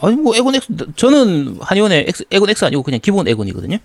아니 0.00 0.14
뭐 0.16 0.36
에곤 0.36 0.54
X 0.54 0.68
저는 0.96 1.58
한의원에 1.60 2.04
X, 2.08 2.24
에곤 2.30 2.50
X 2.50 2.64
아니고 2.66 2.82
그냥 2.82 3.00
기본 3.02 3.26
에곤이거든요. 3.26 3.78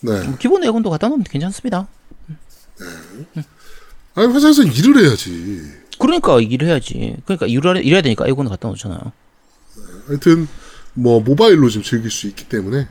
네. 0.00 0.22
뭐 0.22 0.36
기본 0.38 0.64
에곤도 0.64 0.90
갖다 0.90 1.08
놓으면 1.08 1.24
괜찮습니다. 1.24 1.86
아니 4.14 4.32
회사에서 4.32 4.62
일을 4.62 5.04
해야지. 5.04 5.62
그러니까 5.98 6.40
일을 6.40 6.68
해야지. 6.68 7.16
그러니까 7.26 7.46
일을 7.46 7.84
일해야 7.84 8.00
되니까 8.02 8.26
에곤을 8.26 8.48
갖다 8.50 8.68
놓잖아요. 8.68 9.00
하여튼 10.08 10.48
뭐 10.94 11.20
모바일로 11.20 11.68
좀 11.68 11.82
즐길 11.82 12.10
수 12.10 12.26
있기 12.28 12.48
때문에 12.48 12.86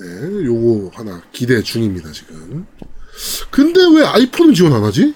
네, 0.00 0.06
요거 0.44 0.90
하나 0.94 1.22
기대 1.32 1.62
중입니다 1.62 2.10
지금. 2.12 2.66
근데 3.50 3.80
왜 3.94 4.04
아이폰은 4.04 4.54
지원 4.54 4.72
안 4.72 4.84
하지? 4.84 5.14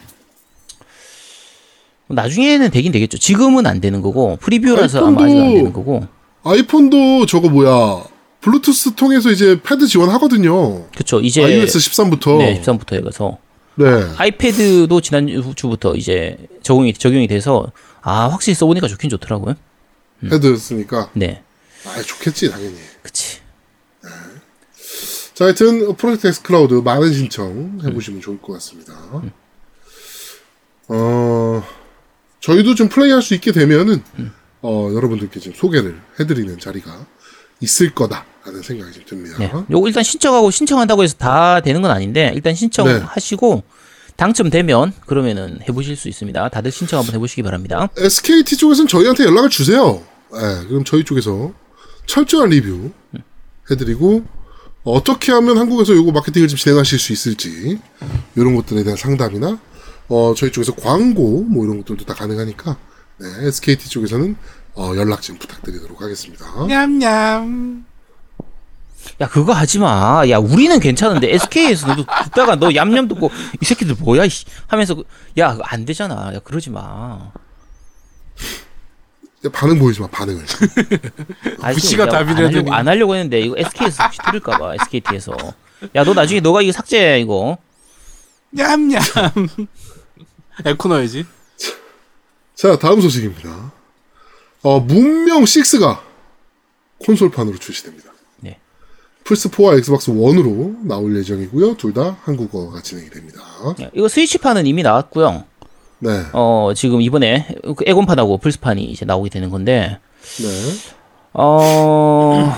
나중에는 2.09 2.71
되긴 2.71 2.93
되겠죠. 2.93 3.19
지금은 3.19 3.67
안 3.67 3.81
되는 3.81 4.01
거고 4.01 4.37
프리뷰라서 4.37 5.07
아마 5.07 5.25
아직 5.25 5.37
안 5.37 5.55
되는 5.55 5.73
거고. 5.73 6.07
아이폰도 6.45 7.27
저거 7.27 7.49
뭐야 7.49 8.05
블루투스 8.41 8.95
통해서 8.95 9.31
이제 9.31 9.61
패드 9.63 9.87
지원하거든요. 9.87 10.89
그렇죠. 10.91 11.21
이제 11.21 11.43
iOS 11.43 11.79
13부터. 11.79 12.39
네, 12.39 12.61
13부터 12.63 12.95
해가서 12.95 13.39
네. 13.75 13.85
아이패드도 14.17 15.01
지난 15.01 15.29
주부터 15.55 15.95
이제 15.95 16.37
적용이 16.63 16.93
적용이 16.93 17.27
돼서 17.27 17.71
아 18.01 18.29
확실히 18.29 18.55
써보니까 18.55 18.87
좋긴 18.89 19.11
좋더라고요. 19.11 19.55
패드 20.31 20.57
쓰니까 20.57 21.11
네, 21.15 21.43
아 21.97 22.03
좋겠지 22.03 22.51
당연히. 22.51 22.77
그치. 23.03 23.39
자, 25.35 25.45
하여튼 25.45 25.95
프로젝트 25.95 26.27
엑스 26.27 26.43
클라우드 26.43 26.75
많은 26.75 27.13
신청 27.13 27.79
해보시면 27.85 28.21
좋을 28.21 28.41
것 28.43 28.55
같습니다. 28.55 28.93
어, 30.89 31.63
저희도 32.41 32.75
좀 32.75 32.89
플레이할 32.89 33.23
수 33.23 33.35
있게 33.35 33.53
되면은 33.53 34.03
어, 34.63 34.91
여러분들께 34.93 35.39
좀 35.39 35.53
소개를 35.55 36.01
해드리는 36.19 36.59
자리가 36.59 37.07
있을 37.61 37.95
거다라는 37.95 38.63
생각이 38.63 38.93
좀 38.93 39.05
듭니다. 39.07 39.37
네, 39.39 39.53
요거 39.71 39.87
일단 39.87 40.03
신청하고 40.03 40.51
신청한다고 40.51 41.05
해서 41.05 41.15
다 41.17 41.61
되는 41.61 41.83
건 41.83 41.91
아닌데 41.93 42.33
일단 42.35 42.55
신청하시고 42.55 43.63
당첨되면 44.17 44.93
그러면은 45.07 45.61
해보실 45.69 45.95
수 45.95 46.09
있습니다. 46.09 46.49
다들 46.49 46.73
신청 46.73 46.99
한번 46.99 47.15
해보시기 47.15 47.45
바랍니다. 47.45 47.89
SKT 47.97 48.57
쪽에서는 48.57 48.89
저희한테 48.89 49.25
연락을 49.25 49.51
주세요. 49.51 50.03
네, 50.33 50.67
그럼 50.67 50.83
저희 50.85 51.05
쪽에서 51.05 51.53
철저한 52.13 52.49
리뷰 52.49 52.91
해드리고 53.71 54.25
어떻게 54.85 55.31
하면 55.33 55.59
한국에서 55.59 55.95
요거 55.95 56.11
마케팅을 56.13 56.49
좀 56.49 56.57
진행하실 56.57 56.99
수 56.99 57.13
있을지 57.13 57.79
이런 58.35 58.57
것들에 58.57 58.83
대한 58.83 58.97
상담이나 58.97 59.59
어, 60.09 60.35
저희 60.35 60.51
쪽에서 60.51 60.75
광고 60.75 61.43
뭐 61.45 61.65
이런 61.65 61.79
것들도 61.79 62.05
다 62.07 62.15
가능하니까 62.15 62.77
네, 63.19 63.27
SKT 63.47 63.91
쪽에서는 63.91 64.37
어, 64.75 64.93
연락 64.97 65.21
좀 65.23 65.37
부탁드리도록 65.39 66.01
하겠습니다. 66.01 66.47
냠냠. 66.67 67.85
야 69.21 69.29
그거 69.29 69.53
하지 69.53 69.79
마. 69.79 70.23
야 70.31 70.39
우리는 70.39 70.79
괜찮은데 70.81 71.35
SK에서 71.35 71.89
너 71.95 72.07
듣다가 72.25 72.55
너 72.57 72.73
얌얌 72.75 73.09
듣고 73.09 73.31
이 73.61 73.65
새끼들 73.65 73.97
뭐야 73.99 74.25
이씨 74.25 74.47
하면서 74.67 74.95
그- 74.95 75.05
야 75.37 75.53
그거 75.53 75.65
안 75.67 75.85
되잖아. 75.85 76.33
야 76.35 76.39
그러지 76.39 76.71
마. 76.71 77.33
야, 79.45 79.51
반응 79.53 79.79
보이지 79.79 80.01
마 80.01 80.07
반응을. 80.09 80.45
아니, 81.63 81.75
구씨가 81.75 82.05
야, 82.05 82.09
답이라 82.09 82.31
안 82.31 82.37
하려고, 82.37 82.59
하더니. 82.59 82.71
안 82.73 82.89
하려고 82.89 83.15
했는데 83.15 83.41
이거 83.41 83.55
SK에서 83.57 84.05
혹시 84.05 84.19
들을까봐 84.27 84.75
SKT에서. 84.83 85.33
야 85.95 86.03
너 86.03 86.13
나중에 86.13 86.41
너가 86.41 86.61
이거 86.63 86.73
삭제해 86.73 87.21
이거. 87.21 87.57
냠냠. 88.51 89.01
에코 90.65 90.89
넣어야지. 90.89 91.25
자 92.57 92.77
다음 92.79 93.01
소식입니다. 93.01 93.73
어, 94.63 94.81
문명 94.81 95.45
6가 95.45 96.01
콘솔판으로 97.07 97.59
출시됩니다. 97.59 98.11
네. 98.41 98.59
플스 99.23 99.49
4와 99.51 99.79
엑스박스 99.79 100.11
1으로 100.11 100.85
나올 100.85 101.17
예정이고요. 101.17 101.77
둘 101.77 101.93
다 101.95 102.17
한국어가 102.25 102.83
진행이 102.83 103.11
됩니다. 103.11 103.41
야, 103.81 103.89
이거 103.95 104.09
스위치판은 104.09 104.67
이미 104.67 104.83
나왔고요. 104.83 105.45
네. 106.01 106.25
어 106.33 106.73
지금 106.77 107.01
이번에 107.01 107.49
그 107.77 107.85
엑원판하고 107.87 108.39
플스판이 108.39 108.85
이제 108.85 109.05
나오게 109.05 109.31
되는 109.31 109.51
건데 109.51 109.99
네. 110.39 110.99
어. 111.33 112.53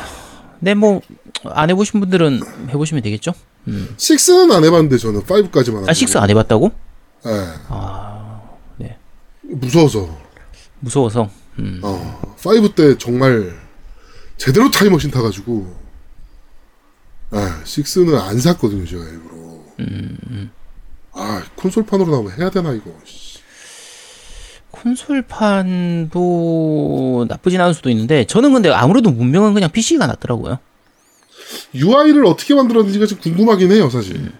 네, 0.60 0.74
뭐, 0.74 1.00
안 1.44 1.70
해보신 1.70 2.00
분들은 2.00 2.40
해보시면 2.68 3.02
되겠죠? 3.02 3.32
6는 3.66 4.52
안 4.52 4.64
해봤는데 4.64 4.98
저는 4.98 5.22
5까지만. 5.22 5.88
아, 5.88 5.92
6안 5.92 6.30
해봤다고? 6.30 6.70
네. 7.24 7.30
네. 8.78 8.98
무서워서. 9.42 10.18
무서워서. 10.80 11.30
음. 11.58 11.80
어, 11.82 12.34
5때 12.38 12.98
정말 12.98 13.54
제대로 14.36 14.70
타임머신 14.70 15.10
타가지고. 15.10 15.80
아, 17.32 17.62
6는 17.64 18.18
안 18.18 18.38
샀거든요, 18.38 18.86
제가 18.86 19.04
일부러. 19.04 19.36
음, 19.80 20.50
아, 21.12 21.42
콘솔판으로 21.56 22.10
나오면 22.10 22.38
해야 22.38 22.50
되나, 22.50 22.72
이거. 22.72 22.92
씨. 24.74 24.82
콘솔판도 24.82 26.10
나쁘진 27.28 27.60
않을 27.60 27.74
수도 27.74 27.90
있는데, 27.90 28.24
저는 28.24 28.52
근데 28.52 28.70
아무래도 28.70 29.10
문명은 29.10 29.54
그냥 29.54 29.70
PC가 29.70 30.06
낫더라고요. 30.06 30.58
UI를 31.74 32.24
어떻게 32.26 32.54
만들었는지가 32.54 33.06
좀 33.06 33.18
궁금하긴 33.18 33.72
해요, 33.72 33.90
사실. 33.90 34.32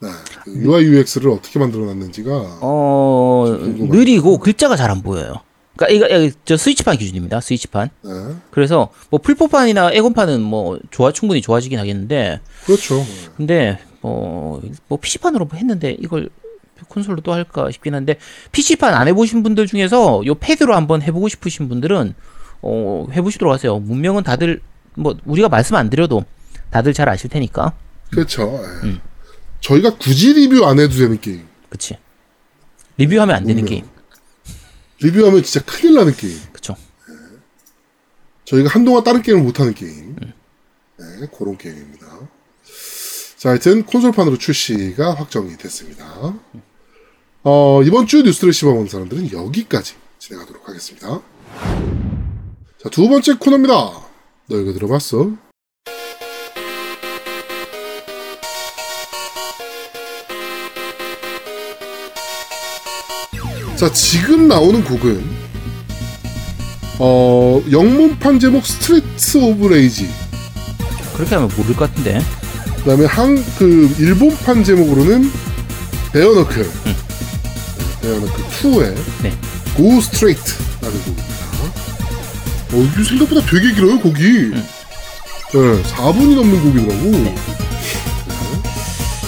네. 0.00 0.08
그 0.44 0.52
UI, 0.54 0.84
UX를 0.84 1.30
어떻게 1.30 1.58
만들어놨는지가. 1.58 2.58
어. 2.60 3.44
느리고 3.76 4.38
글자가 4.38 4.76
잘 4.76 4.90
안 4.90 5.02
보여요. 5.02 5.34
그니까, 5.76 5.92
이거, 5.92 6.30
저 6.44 6.56
스위치판 6.56 6.96
기준입니다. 6.98 7.40
스위치판. 7.40 7.90
네. 8.02 8.10
그래서, 8.50 8.90
뭐, 9.10 9.20
풀포판이나 9.20 9.92
에곤판은 9.92 10.42
뭐, 10.42 10.78
좋아, 10.90 11.12
충분히 11.12 11.42
좋아지긴 11.42 11.78
하겠는데, 11.78 12.40
그렇죠. 12.64 13.04
근데 13.36 13.78
뭐, 14.00 14.62
뭐 14.88 14.98
PC판으로 14.98 15.48
했는데 15.54 15.96
이걸 15.98 16.28
콘솔로 16.88 17.20
또 17.20 17.32
할까 17.32 17.70
싶긴 17.70 17.94
한데 17.94 18.18
PC판 18.52 18.94
안 18.94 19.08
해보신 19.08 19.42
분들 19.42 19.66
중에서 19.66 20.22
요 20.26 20.34
패드로 20.34 20.74
한번 20.74 21.02
해보고 21.02 21.28
싶으신 21.28 21.68
분들은 21.68 22.14
어, 22.62 23.06
해보시도록 23.12 23.52
하세요. 23.52 23.78
문명은 23.78 24.22
다들 24.22 24.60
뭐 24.94 25.16
우리가 25.24 25.48
말씀 25.48 25.76
안 25.76 25.90
드려도 25.90 26.24
다들 26.70 26.92
잘 26.92 27.08
아실 27.08 27.30
테니까. 27.30 27.72
그렇죠. 28.10 28.60
예. 28.62 28.86
음. 28.86 29.00
저희가 29.60 29.96
굳이 29.96 30.32
리뷰 30.32 30.64
안 30.64 30.78
해도 30.78 30.94
되는 30.94 31.20
게임. 31.20 31.46
그치? 31.68 31.98
리뷰하면 32.98 33.34
안 33.36 33.44
되는 33.44 33.62
문명. 33.62 33.68
게임. 33.68 33.84
리뷰하면 35.00 35.42
진짜 35.42 35.64
큰일 35.66 35.94
나는 35.94 36.14
게임. 36.14 36.38
그쵸? 36.52 36.76
저희가 38.44 38.70
한동안 38.70 39.02
다른 39.04 39.22
게임을 39.22 39.42
못 39.42 39.60
하는 39.60 39.74
게임. 39.74 40.16
네, 40.98 41.04
그런 41.36 41.58
게임입니다. 41.58 42.06
자, 43.36 43.50
하여튼 43.50 43.84
콘솔판으로 43.84 44.38
출시가 44.38 45.14
확정이 45.14 45.56
됐습니다. 45.56 46.34
어, 47.48 47.80
이번 47.84 48.08
주 48.08 48.22
뉴스를 48.24 48.52
씹어본 48.52 48.88
사람들은 48.88 49.30
여기까지 49.32 49.94
진행하도록 50.18 50.68
하겠습니다. 50.68 51.22
자, 52.82 52.88
두 52.90 53.08
번째 53.08 53.34
코너입니다. 53.34 53.74
너 54.48 54.56
이거 54.56 54.72
들어봤어? 54.72 55.30
자, 63.76 63.92
지금 63.92 64.48
나오는 64.48 64.82
곡은 64.82 65.22
어, 66.98 67.62
영문판 67.70 68.40
제목 68.40 68.66
스트리트 68.66 69.36
오브 69.36 69.68
레이지. 69.68 70.08
그렇게 71.14 71.36
하면 71.36 71.48
모를 71.56 71.76
것 71.76 71.88
같은데. 71.90 72.18
그 72.78 72.90
다음에 72.90 73.04
한 73.04 73.36
그 73.56 73.88
일본판 74.00 74.64
제목으로는 74.64 75.30
베어너클. 76.12 76.64
베어너클 76.64 78.44
2의 78.44 78.94
네. 79.22 79.32
Go 79.76 79.98
Straight라는 79.98 81.02
곡입니다. 81.02 81.36
어, 82.72 82.76
이게 82.76 83.04
생각보다 83.04 83.46
되게 83.46 83.72
길어요, 83.72 83.98
곡이. 84.00 84.50
네, 85.52 85.82
4분이 85.82 86.34
넘는 86.34 86.62
곡이더라고. 86.62 87.10
네. 87.10 87.34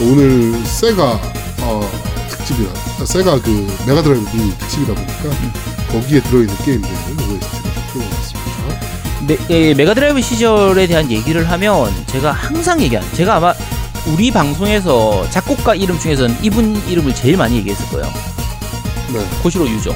오늘 0.01 0.65
세가 0.65 1.21
어, 1.63 1.91
특집이라, 2.31 2.71
아, 3.01 3.05
세가 3.05 3.41
그 3.43 3.51
메가드라이브 3.87 4.37
미니 4.37 4.57
특집이다 4.59 4.95
보니까 4.95 5.37
거기에 5.91 6.21
들어있는 6.23 6.57
좀 6.65 6.83
풀어봤습니다. 7.93 8.49
메, 9.27 9.37
예, 9.51 9.75
메가드라이브 9.75 10.21
시절에 10.23 10.87
대한 10.87 11.11
얘기를 11.11 11.49
하면 11.51 11.93
제가 12.07 12.33
항상 12.33 12.81
얘기한 12.81 13.05
제가 13.15 13.37
아마 13.37 13.55
우리 14.07 14.31
방송에서 14.31 15.29
작곡가 15.31 15.75
이름 15.75 15.99
중에서는 15.99 16.37
이분 16.43 16.77
이름을 16.89 17.15
제일 17.15 17.37
많이 17.37 17.57
얘기했을 17.57 17.87
거예요. 17.89 18.38
네, 19.13 19.27
코시로 19.43 19.69
유조. 19.69 19.95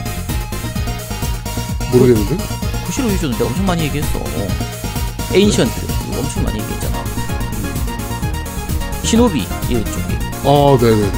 모르겠는데? 1.92 2.36
코시로 2.86 3.10
유조는 3.10 3.36
내가 3.36 3.46
엄청 3.50 3.66
많이 3.66 3.82
얘기했어. 3.84 4.18
에인션트 5.32 5.72
이거 6.08 6.18
엄청 6.20 6.42
많이 6.44 6.60
얘기했잖아. 6.60 7.04
시노비 9.04 9.40
이쪽에. 9.68 10.18
아, 10.44 10.78
네네네. 10.80 11.12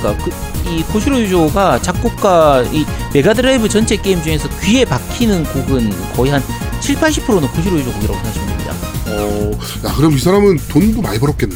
그러니까 0.00 0.24
그, 0.24 0.30
이 0.70 0.82
코시로 0.82 1.20
유조가 1.20 1.80
작곡가 1.80 2.62
이 2.72 2.84
메가드라이브 3.14 3.68
전체 3.68 3.96
게임 3.96 4.22
중에서 4.22 4.48
귀에 4.60 4.84
박히는 4.84 5.44
곡은 5.44 6.12
거의 6.14 6.32
한 6.32 6.42
7, 6.80 6.96
80%는 6.96 7.48
코시로 7.48 7.78
유조 7.78 7.90
곡이라고 7.92 8.14
생각하시면 8.14 8.48
됩니다. 8.48 8.74
어, 9.06 9.88
야, 9.88 9.94
그럼 9.94 10.12
이 10.14 10.18
사람은 10.18 10.58
돈도 10.68 11.00
많이 11.00 11.18
벌었겠네. 11.18 11.54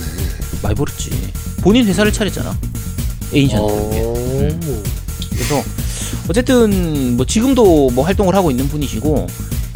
많이 0.63 0.75
벌었지. 0.75 1.11
본인 1.61 1.87
회사를 1.87 2.13
차렸잖아. 2.13 2.57
에인션트. 3.35 3.63
어, 3.63 4.98
그래서 5.49 5.65
어쨌든 6.29 7.17
뭐 7.17 7.25
지금도 7.25 7.91
뭐 7.91 8.05
활동을 8.05 8.35
하고 8.35 8.51
있는 8.51 8.69
분이시고 8.69 9.27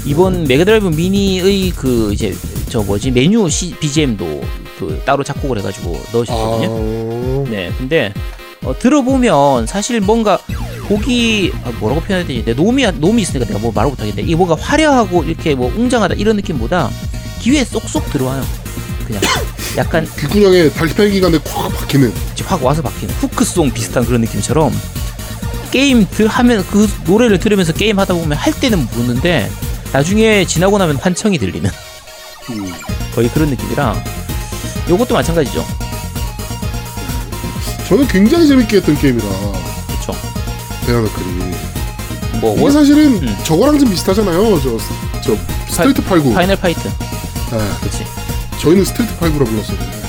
이번 0.04 0.44
메가드라이브 0.44 0.88
미니의 0.88 1.70
그 1.70 2.12
이제 2.12 2.34
저 2.68 2.82
뭐지 2.82 3.10
메뉴 3.10 3.48
시, 3.48 3.74
BGM도 3.78 4.42
그 4.78 5.00
따로 5.04 5.24
작곡을 5.24 5.58
해가지고 5.58 5.98
넣으셨거든요. 6.12 7.46
아, 7.46 7.50
네, 7.50 7.72
근데 7.78 8.12
어, 8.64 8.76
들어보면 8.78 9.66
사실 9.66 10.00
뭔가 10.00 10.38
곡이 10.88 11.52
아, 11.64 11.70
뭐라고 11.78 12.00
표현해야 12.02 12.26
되지? 12.26 12.44
내 12.44 12.54
놈이 12.54 12.84
놈이 12.92 13.22
있으니까 13.22 13.46
내가 13.46 13.58
뭐 13.58 13.72
말을 13.72 13.90
못하겠네. 13.90 14.22
이게 14.22 14.34
뭔가 14.34 14.56
화려하고 14.56 15.24
이렇게 15.24 15.54
뭐 15.54 15.72
웅장하다 15.74 16.14
이런 16.14 16.36
느낌보다 16.36 16.90
귀에 17.40 17.64
쏙쏙 17.64 18.10
들어와요. 18.10 18.44
그냥 19.06 19.22
약간 19.78 20.06
귓구녕에 20.18 20.70
달팽이 20.70 21.12
기관에 21.12 21.38
콱 21.38 21.68
박히는. 21.68 22.12
확 22.44 22.62
와서 22.62 22.82
박히는 22.82 23.14
후크송 23.14 23.70
비슷한 23.70 24.04
그런 24.04 24.20
느낌처럼 24.20 24.72
게임 25.72 26.06
들 26.08 26.28
하면 26.28 26.64
그 26.70 26.88
노래를 27.06 27.38
들으면서 27.40 27.72
게임 27.72 27.98
하다 27.98 28.14
보면 28.14 28.36
할 28.38 28.52
때는 28.52 28.86
모르는데 28.94 29.50
나중에 29.92 30.44
지나고 30.44 30.78
나면 30.78 30.96
환청이 30.96 31.38
들리는 31.38 31.68
음. 32.50 32.72
거의 33.14 33.28
그런 33.30 33.48
느낌이라 33.50 34.02
요것도 34.88 35.14
마찬가지죠. 35.14 35.64
저는 37.88 38.06
굉장히 38.08 38.46
재밌게 38.48 38.76
했던 38.78 38.98
게임이라 38.98 39.24
그렇죠. 39.86 40.14
베어너클이 40.86 41.52
뭐 42.40 42.54
이게 42.54 42.62
원- 42.62 42.72
사실은 42.72 43.22
음. 43.22 43.36
저거랑 43.44 43.78
좀 43.78 43.90
비슷하잖아요. 43.90 44.60
저, 44.62 44.78
저 45.22 45.36
스트리트 45.70 46.02
89. 46.02 46.34
파이널 46.34 46.56
파이트. 46.56 46.80
네, 46.88 47.58
그렇지. 47.80 48.04
저희는 48.60 48.84
스트리트 48.84 49.14
89라 49.18 49.46
불렀었는데. 49.46 50.02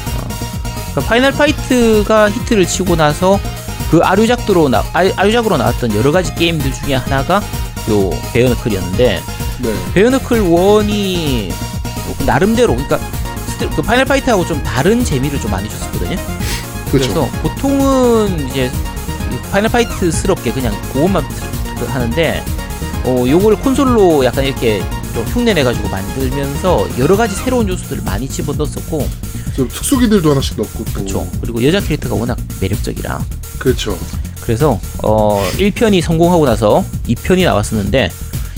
그러니까 0.91 1.01
파이널 1.07 1.31
파이트가 1.33 2.29
히트를 2.31 2.65
치고 2.67 2.95
나서 2.95 3.39
그 3.93 3.99
아류작으로 3.99 4.69
나 4.69 4.79
아, 4.91 5.07
아류작으로 5.15 5.55
나왔던 5.55 5.93
여러 5.93 6.11
가지 6.11 6.33
게임들 6.33 6.73
중에 6.73 6.95
하나가 6.95 7.43
요 7.91 8.09
베어너클이었는데 8.33 9.21
네. 9.59 9.73
베어너클 9.93 10.41
1이 10.41 11.53
나름대로 12.25 12.73
그러니까 12.75 12.97
그 13.75 13.83
파이널 13.83 14.05
파이트하고 14.05 14.47
좀 14.47 14.63
다른 14.63 15.05
재미를 15.05 15.39
좀 15.39 15.51
많이 15.51 15.69
줬었거든요. 15.69 16.17
그렇죠. 16.89 16.91
그래서 16.91 17.25
보통은 17.43 18.49
이제 18.49 18.71
이 19.31 19.51
파이널 19.51 19.69
파이트스럽게 19.69 20.53
그냥 20.53 20.73
그것만 20.91 21.23
하는데 21.87 22.43
어 23.05 23.25
요걸 23.27 23.57
콘솔로 23.57 24.25
약간 24.25 24.43
이렇게 24.43 24.81
좀 25.13 25.23
흉내 25.25 25.53
내 25.53 25.63
가지고 25.63 25.89
만들면서 25.89 26.87
여러 26.99 27.15
가지 27.15 27.35
새로운 27.35 27.67
요소들을 27.69 28.03
많이 28.03 28.27
집어넣었었고 28.27 29.07
좀 29.55 29.67
특수기들도 29.67 30.31
하나씩 30.31 30.57
넣고 30.57 30.83
또. 30.85 30.93
그렇죠. 30.93 31.29
그리고 31.41 31.63
여자 31.63 31.79
캐릭터가 31.79 32.15
워낙 32.15 32.37
매력적이라 32.59 33.23
그렇죠. 33.59 33.97
그래서 34.41 34.79
어 35.03 35.41
1편이 35.57 36.01
성공하고 36.01 36.45
나서 36.45 36.83
2편이 37.07 37.45
나왔었는데 37.45 38.09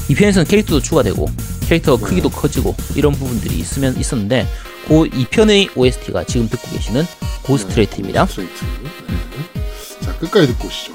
2편에서는 0.09 0.47
캐릭터도 0.47 0.81
추가되고 0.81 1.29
캐릭터 1.67 1.97
크기도 1.97 2.29
커지고 2.29 2.75
이런 2.95 3.11
부분들이 3.13 3.57
있으면 3.59 3.99
있었는데 3.99 4.47
그 4.87 4.93
2편의 5.09 5.75
OST가 5.75 6.23
지금 6.23 6.47
듣고 6.47 6.69
계시는 6.71 7.05
고스트레이트입니다. 7.43 8.25
스트레이트. 8.27 8.63
네. 8.63 8.89
자, 10.01 10.15
끝까지 10.17 10.47
듣고 10.47 10.67
오시죠. 10.67 10.93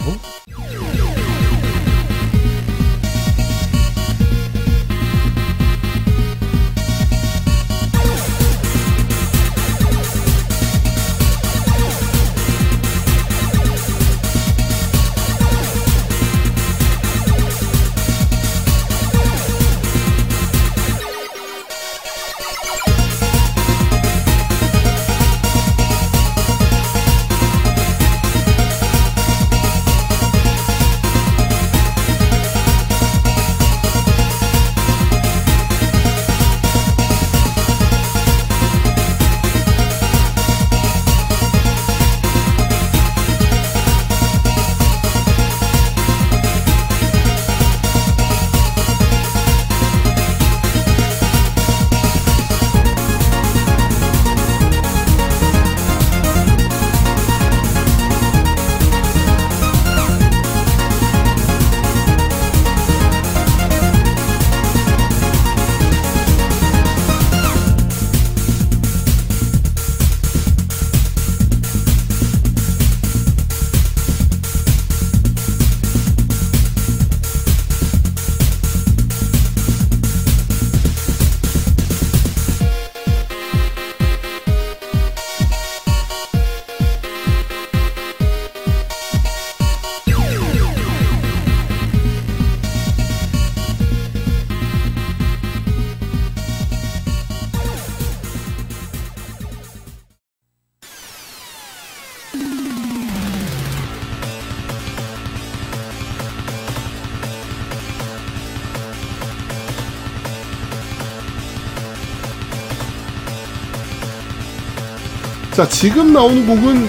자, 115.53 115.69
지금 115.69 116.13
나오는 116.13 116.47
곡은 116.47 116.89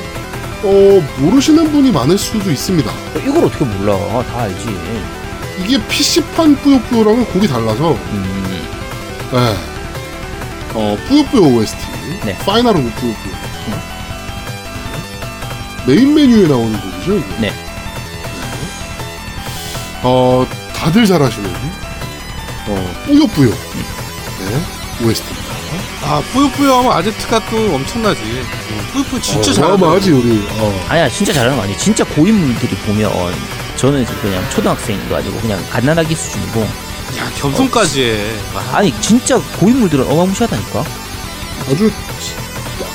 어, 0.64 1.08
모르시는 1.20 1.72
분이 1.72 1.92
많을 1.92 2.18
수도 2.18 2.52
있습니다. 2.52 2.92
이걸 3.28 3.46
어떻게 3.46 3.66
몰라? 3.66 3.98
다 4.24 4.42
알지. 4.42 4.68
이게 5.64 5.88
PC판 5.88 6.56
뿌요뿌요랑은 6.58 7.26
곡이 7.26 7.48
달라서 7.48 7.94
음, 7.94 8.68
네. 9.32 9.72
어, 10.74 10.98
뿌요뿌요 11.08 11.56
OST 11.56 11.78
네. 12.26 12.38
Final 12.40 12.78
of 12.78 12.90
뿌요뿌요 12.92 13.34
메인 15.88 16.14
메뉴에 16.16 16.48
나오는 16.48 16.80
곡이죠 16.80 17.18
이게 17.18 17.28
네. 17.40 17.54
어, 20.04 20.46
다들 20.74 21.06
잘 21.06 21.22
아시는 21.22 21.54
어, 22.68 22.94
뿌요뿌요 23.06 23.50
네, 23.50 25.06
OST입니다 25.06 25.51
아 26.12 26.20
뿌요뿌요 26.34 26.74
하면 26.80 26.92
아제트가 26.92 27.40
또 27.50 27.74
엄청나지. 27.76 28.20
뿌요뿌요 28.92 29.22
진짜 29.22 29.52
어, 29.52 29.54
잘하더라고. 29.54 29.76
어마어마하지 29.76 30.12
우리 30.12 30.46
어. 30.60 30.86
아니야 30.90 31.08
진짜 31.08 31.32
잘하는 31.32 31.56
거 31.56 31.64
아니에요. 31.64 31.78
진짜 31.78 32.04
고인물들이 32.04 32.76
보면 32.86 33.10
저는 33.78 34.04
그냥 34.22 34.50
초등학생도 34.50 35.16
아니고 35.16 35.40
그냥 35.40 35.64
갓난아기 35.70 36.14
수준이고 36.14 36.60
야 37.18 37.32
겸손까지 37.38 38.04
해. 38.04 38.34
와. 38.54 38.62
아니 38.80 38.94
진짜 39.00 39.40
고인물들은 39.60 40.06
어마무시하다니까. 40.06 40.84
아주 41.72 41.90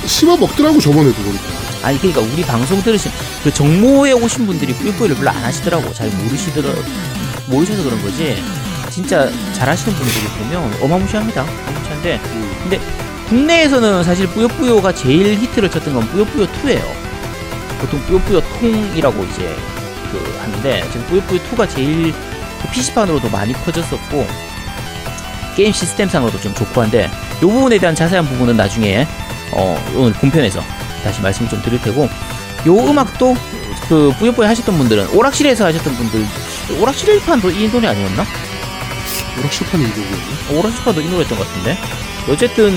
씹어 0.05 0.37
먹더라고 0.37 0.79
저번에도 0.79 1.15
보니까 1.15 1.43
아니 1.85 1.99
그러니까 1.99 2.21
우리 2.21 2.43
방송 2.43 2.83
들으신 2.83 3.11
그 3.43 3.51
정모에 3.55 4.13
오신 4.13 4.45
분들이 4.47 4.75
뿌요뿌요를 4.75 5.17
별로 5.17 5.31
안 5.31 5.37
하시더라고. 5.43 5.91
잘 5.95 6.11
모르시더라 6.11 6.69
모르셔서 7.47 7.83
그런 7.83 8.03
거지. 8.03 8.43
진짜 8.91 9.31
잘하시는 9.55 9.95
분들이 9.97 10.25
보면 10.39 10.79
어마무시합니다. 10.83 11.43
어마무시한데 11.69 12.21
근데 12.63 13.06
국내에서는 13.29 14.05
사실 14.05 14.27
뿌요뿌요가 14.29 14.93
제일 14.95 15.39
히트를 15.39 15.71
쳤던 15.71 15.95
건 15.95 16.09
뿌요뿌요 16.09 16.47
2예요. 16.47 16.83
보통 17.81 18.01
뿌요뿌요 18.03 18.41
통이라고 18.41 19.25
이제 19.25 19.55
그 20.11 20.39
하는데 20.41 20.85
지금 20.93 21.07
뿌요뿌요 21.07 21.41
2가 21.41 21.69
제일 21.69 22.13
그 22.63 22.71
PC판으로도 22.71 23.29
많이 23.31 23.53
퍼졌었고 23.53 24.27
게임 25.57 25.73
시스템상으로도 25.73 26.41
좀 26.41 26.55
좋고 26.55 26.81
한데 26.83 27.11
이 27.39 27.41
부분에 27.41 27.79
대한 27.79 27.95
자세한 27.95 28.27
부분은 28.27 28.57
나중에 28.57 29.07
어 29.53 29.77
오늘 29.95 30.13
본편에서 30.13 30.61
다시 31.03 31.21
말씀을 31.21 31.51
좀 31.51 31.61
드릴 31.63 31.81
테고 31.81 32.09
요 32.67 32.75
음악도 32.75 33.35
그 33.89 34.13
뿌요뿌요 34.19 34.47
하셨던 34.47 34.79
분들은 34.79 35.09
오락실에서 35.15 35.67
하셨던 35.67 35.95
분들 35.95 36.27
오락실 36.81 37.21
판도 37.21 37.51
이 37.51 37.71
노래 37.71 37.89
아니었나? 37.89 38.25
오락실판 39.39 39.81
이곡이었네 39.81 40.59
오락실판도 40.59 41.01
이 41.01 41.09
노래였던 41.09 41.39
것 41.39 41.47
같은데 41.47 41.79
어쨌든 42.29 42.73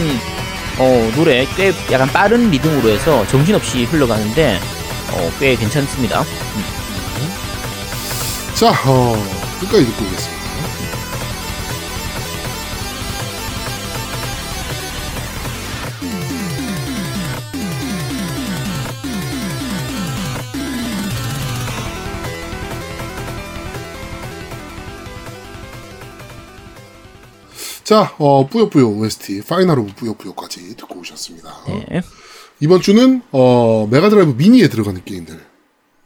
어 0.79 1.11
노래 1.15 1.45
꽤 1.57 1.73
약간 1.91 2.07
빠른 2.07 2.49
리듬으로 2.49 2.89
해서 2.89 3.25
정신없이 3.27 3.83
흘러가는데 3.85 4.59
어 5.11 5.31
꽤 5.39 5.55
괜찮습니다. 5.55 6.23
자 8.53 8.71
어, 8.85 9.15
끝까지 9.59 9.85
듣고 9.85 10.05
오겠습니다 10.05 10.38
자, 27.89 28.13
어, 28.19 28.45
뿌요뿌요 28.45 28.87
OST, 28.87 29.41
Final 29.47 29.79
of 29.79 29.95
뿌요뿌요까지 29.95 30.75
듣고 30.75 30.99
오셨습니다. 30.99 31.63
네. 31.65 32.03
이번 32.59 32.81
주는, 32.81 33.23
어, 33.31 33.87
메가드라이브 33.89 34.35
미니에 34.37 34.69
들어가는 34.69 35.03
게임들, 35.03 35.43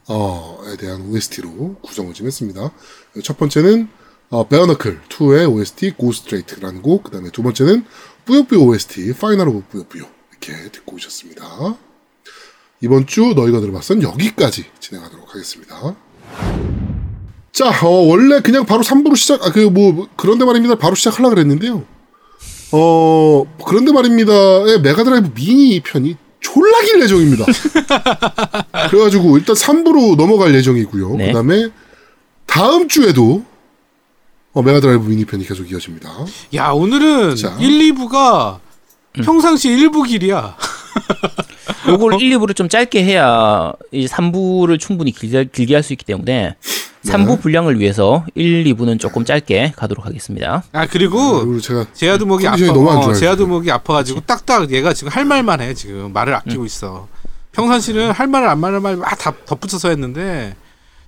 어, 0.07 0.59
에 0.65 0.77
대한 0.77 1.01
OST로 1.01 1.75
구성을 1.81 2.13
좀 2.13 2.25
했습니다. 2.25 2.71
첫 3.21 3.37
번째는, 3.37 3.89
어, 4.29 4.47
베어너클 4.47 5.01
2의 5.09 5.51
OST, 5.51 5.95
Go 5.97 6.08
Straight라는 6.08 6.81
곡, 6.81 7.03
그 7.03 7.11
다음에 7.11 7.29
두 7.31 7.43
번째는, 7.43 7.83
뿌요뿌요 8.23 8.61
OST, 8.61 9.13
Final 9.15 9.49
of 9.49 9.65
뿌요뿌요. 9.69 10.05
이렇게 10.31 10.71
듣고 10.71 10.95
오셨습니다. 10.95 11.75
이번 12.79 13.07
주 13.07 13.33
너희가 13.35 13.59
들어봤선 13.59 14.03
여기까지 14.03 14.67
진행하도록 14.79 15.35
하겠습니다. 15.35 15.97
자, 17.53 17.69
어, 17.85 17.87
원래 17.87 18.41
그냥 18.41 18.65
바로 18.65 18.81
3부로 18.81 19.15
시작, 19.15 19.45
아, 19.45 19.51
그, 19.51 19.59
뭐, 19.59 20.07
그런데 20.15 20.43
말입니다. 20.43 20.75
바로 20.75 20.95
시작하려고 20.95 21.35
그랬는데요. 21.35 21.83
어, 22.71 23.43
그런데 23.63 23.91
말입니다의 23.91 24.81
메가드라이브 24.81 25.31
미니 25.35 25.79
편이 25.79 26.17
졸라 26.39 26.81
길 26.81 27.01
예정입니다. 27.03 27.45
그래가지고 28.89 29.37
일단 29.37 29.55
3부로 29.55 30.15
넘어갈 30.15 30.53
예정이고요. 30.55 31.15
네. 31.15 31.27
그 31.27 31.33
다음에 31.33 31.69
다음 32.47 32.87
주에도 32.87 33.43
어, 34.53 34.63
메가드라이브 34.63 35.07
미니 35.07 35.23
편이 35.25 35.45
계속 35.45 35.71
이어집니다. 35.71 36.09
야 36.55 36.69
오늘은 36.71 37.35
자. 37.35 37.55
1, 37.59 37.93
2부가 37.93 38.59
음. 39.19 39.21
평상시 39.23 39.69
1부 39.69 40.07
길이야. 40.07 40.57
요걸 41.87 42.17
1, 42.21 42.37
2부를 42.39 42.55
좀 42.55 42.67
짧게 42.67 43.03
해야 43.03 43.71
이 43.91 44.07
3부를 44.07 44.79
충분히 44.79 45.11
길게, 45.11 45.49
길게 45.53 45.75
할 45.75 45.83
수 45.83 45.93
있기 45.93 46.05
때문에 46.05 46.55
3부 47.05 47.41
분량을 47.41 47.79
위해서 47.79 48.25
1, 48.35 48.63
2부는 48.63 48.99
조금 48.99 49.25
짧게 49.25 49.73
가도록 49.75 50.05
하겠습니다. 50.05 50.63
아 50.71 50.87
그리고 50.87 51.39
그리고 51.39 51.59
제가 51.59 51.85
제아도 51.93 52.25
목이 52.25 52.47
아파. 52.47 52.55
어, 52.55 53.01
좋아요, 53.01 53.13
제아도 53.13 53.37
지금. 53.37 53.49
목이 53.49 53.71
아파가지고 53.71 54.21
딱딱 54.21 54.71
얘가 54.71 54.93
지금 54.93 55.11
할 55.11 55.25
말만 55.25 55.61
해 55.61 55.73
지금 55.73 56.13
말을 56.13 56.33
아끼고 56.35 56.65
있어. 56.65 57.07
평상시는 57.51 58.11
할 58.11 58.27
말을 58.27 58.47
안 58.47 58.59
말을 58.59 58.79
말다 58.79 59.33
덧붙여서 59.45 59.89
했는데 59.89 60.55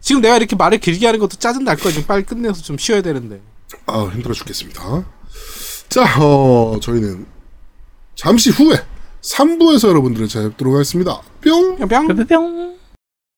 지금 0.02 0.22
내가 0.22 0.38
이렇게 0.38 0.56
말을 0.56 0.78
길게 0.78 1.06
하는 1.06 1.20
것도 1.20 1.38
짜증 1.38 1.64
날 1.64 1.76
거야. 1.78 1.92
지금 1.92 2.06
빨리 2.08 2.24
끝내서 2.24 2.62
좀 2.62 2.78
쉬어야 2.78 3.02
되는데. 3.02 3.40
아, 3.88 4.04
힘들어 4.14 4.34
죽겠습니다. 4.34 5.04
자, 5.90 6.20
어, 6.22 6.78
저희는 6.82 7.26
잠시 8.16 8.52
후에 8.52 8.76
3부에서 9.22 9.88
여러분들을 9.90 10.28
찾아뵙도록 10.28 10.76
하겠습니다. 10.76 11.20
뿅! 11.44 11.78
뿅. 11.78 11.88
뿅 11.88 12.08
뿅 12.08 12.28
뿅. 12.28 12.76